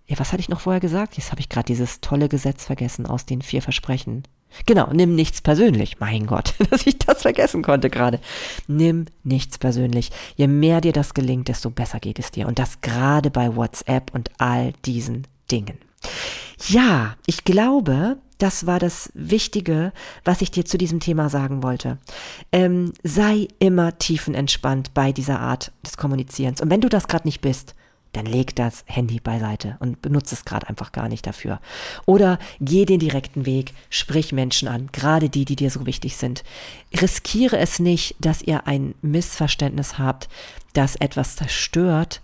[0.07, 1.17] ja, was hatte ich noch vorher gesagt?
[1.17, 4.23] Jetzt habe ich gerade dieses tolle Gesetz vergessen aus den vier Versprechen.
[4.65, 5.99] Genau, nimm nichts persönlich.
[5.99, 8.21] Mein Gott, dass ich das vergessen konnte gerade.
[8.67, 10.11] Nimm nichts persönlich.
[10.37, 12.47] Je mehr dir das gelingt, desto besser geht es dir.
[12.47, 15.77] Und das gerade bei WhatsApp und all diesen Dingen.
[16.67, 19.91] Ja, ich glaube, das war das Wichtige,
[20.23, 21.97] was ich dir zu diesem Thema sagen wollte.
[22.51, 26.61] Ähm, sei immer tiefenentspannt bei dieser Art des Kommunizierens.
[26.61, 27.73] Und wenn du das gerade nicht bist,
[28.13, 31.59] dann leg das Handy beiseite und benutze es gerade einfach gar nicht dafür.
[32.05, 36.43] Oder geh den direkten Weg, sprich Menschen an, gerade die, die dir so wichtig sind.
[36.99, 40.29] Riskiere es nicht, dass ihr ein Missverständnis habt,
[40.73, 42.21] das etwas zerstört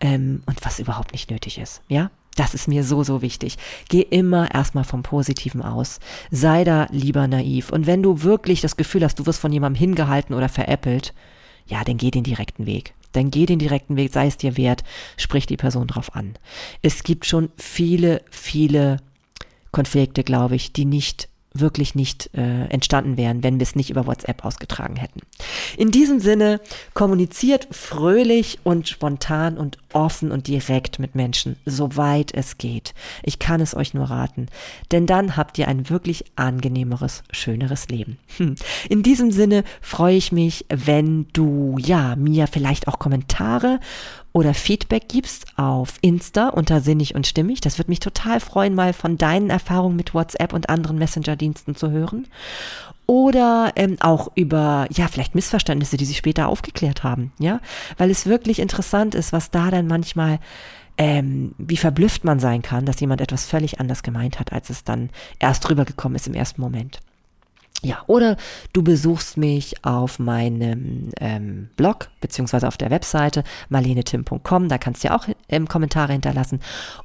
[0.00, 1.82] ähm, und was überhaupt nicht nötig ist.
[1.88, 2.10] Ja?
[2.36, 3.58] Das ist mir so, so wichtig.
[3.88, 6.00] Geh immer erstmal vom Positiven aus.
[6.30, 7.70] Sei da lieber naiv.
[7.70, 11.12] Und wenn du wirklich das Gefühl hast, du wirst von jemandem hingehalten oder veräppelt,
[11.66, 12.94] ja, dann geh den direkten Weg.
[13.12, 14.82] Dann geh den direkten Weg, sei es dir wert,
[15.16, 16.34] sprich die Person drauf an.
[16.80, 18.98] Es gibt schon viele, viele
[19.70, 24.06] Konflikte, glaube ich, die nicht wirklich nicht äh, entstanden wären, wenn wir es nicht über
[24.06, 25.20] WhatsApp ausgetragen hätten.
[25.76, 26.60] In diesem Sinne,
[26.94, 32.94] kommuniziert fröhlich und spontan und offen und direkt mit Menschen, soweit es geht.
[33.22, 34.46] Ich kann es euch nur raten,
[34.90, 38.18] denn dann habt ihr ein wirklich angenehmeres, schöneres Leben.
[38.36, 38.54] Hm.
[38.88, 43.80] In diesem Sinne freue ich mich, wenn du ja mir vielleicht auch Kommentare
[44.32, 47.60] oder Feedback gibst auf Insta unter Sinnig und Stimmig.
[47.60, 51.90] Das würde mich total freuen, mal von deinen Erfahrungen mit WhatsApp und anderen Messenger-Diensten zu
[51.90, 52.26] hören.
[53.06, 57.60] Oder ähm, auch über, ja, vielleicht Missverständnisse, die sich später aufgeklärt haben, ja,
[57.98, 60.38] weil es wirklich interessant ist, was da dann manchmal
[60.98, 64.84] ähm, wie verblüfft man sein kann, dass jemand etwas völlig anders gemeint hat, als es
[64.84, 67.00] dann erst rübergekommen ist im ersten Moment.
[67.84, 68.36] Ja, oder
[68.72, 75.08] du besuchst mich auf meinem ähm, Blog beziehungsweise auf der Webseite marlenetim.com, da kannst du
[75.08, 76.60] ja auch ähm, Kommentare hinterlassen.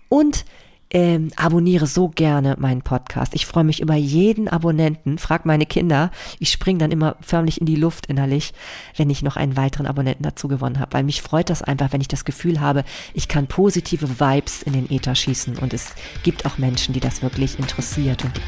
[0.08, 0.46] Und
[0.90, 3.36] ähm, abonniere so gerne meinen Podcast.
[3.36, 5.18] Ich freue mich über jeden Abonnenten.
[5.18, 6.12] Frag meine Kinder.
[6.40, 8.54] Ich springe dann immer förmlich in die Luft innerlich,
[8.96, 10.94] wenn ich noch einen weiteren Abonnenten dazu gewonnen habe.
[10.94, 12.84] Weil mich freut das einfach, wenn ich das Gefühl habe,
[13.14, 15.58] ich kann positive Vibes in den Äther schießen.
[15.58, 18.40] Und es gibt auch Menschen, die das wirklich interessiert und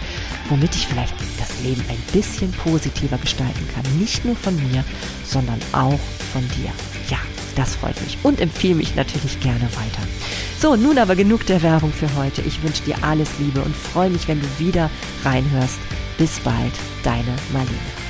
[0.48, 3.84] womit ich vielleicht das Leben ein bisschen positiver gestalten kann.
[4.00, 4.84] Nicht nur von mir,
[5.26, 6.00] sondern auch
[6.32, 6.72] von dir.
[7.56, 10.08] Das freut mich und empfehle mich natürlich gerne weiter.
[10.60, 12.42] So, nun aber genug der Werbung für heute.
[12.42, 14.90] Ich wünsche dir alles Liebe und freue mich, wenn du wieder
[15.24, 15.80] reinhörst.
[16.18, 16.74] Bis bald,
[17.04, 18.09] deine Marlene.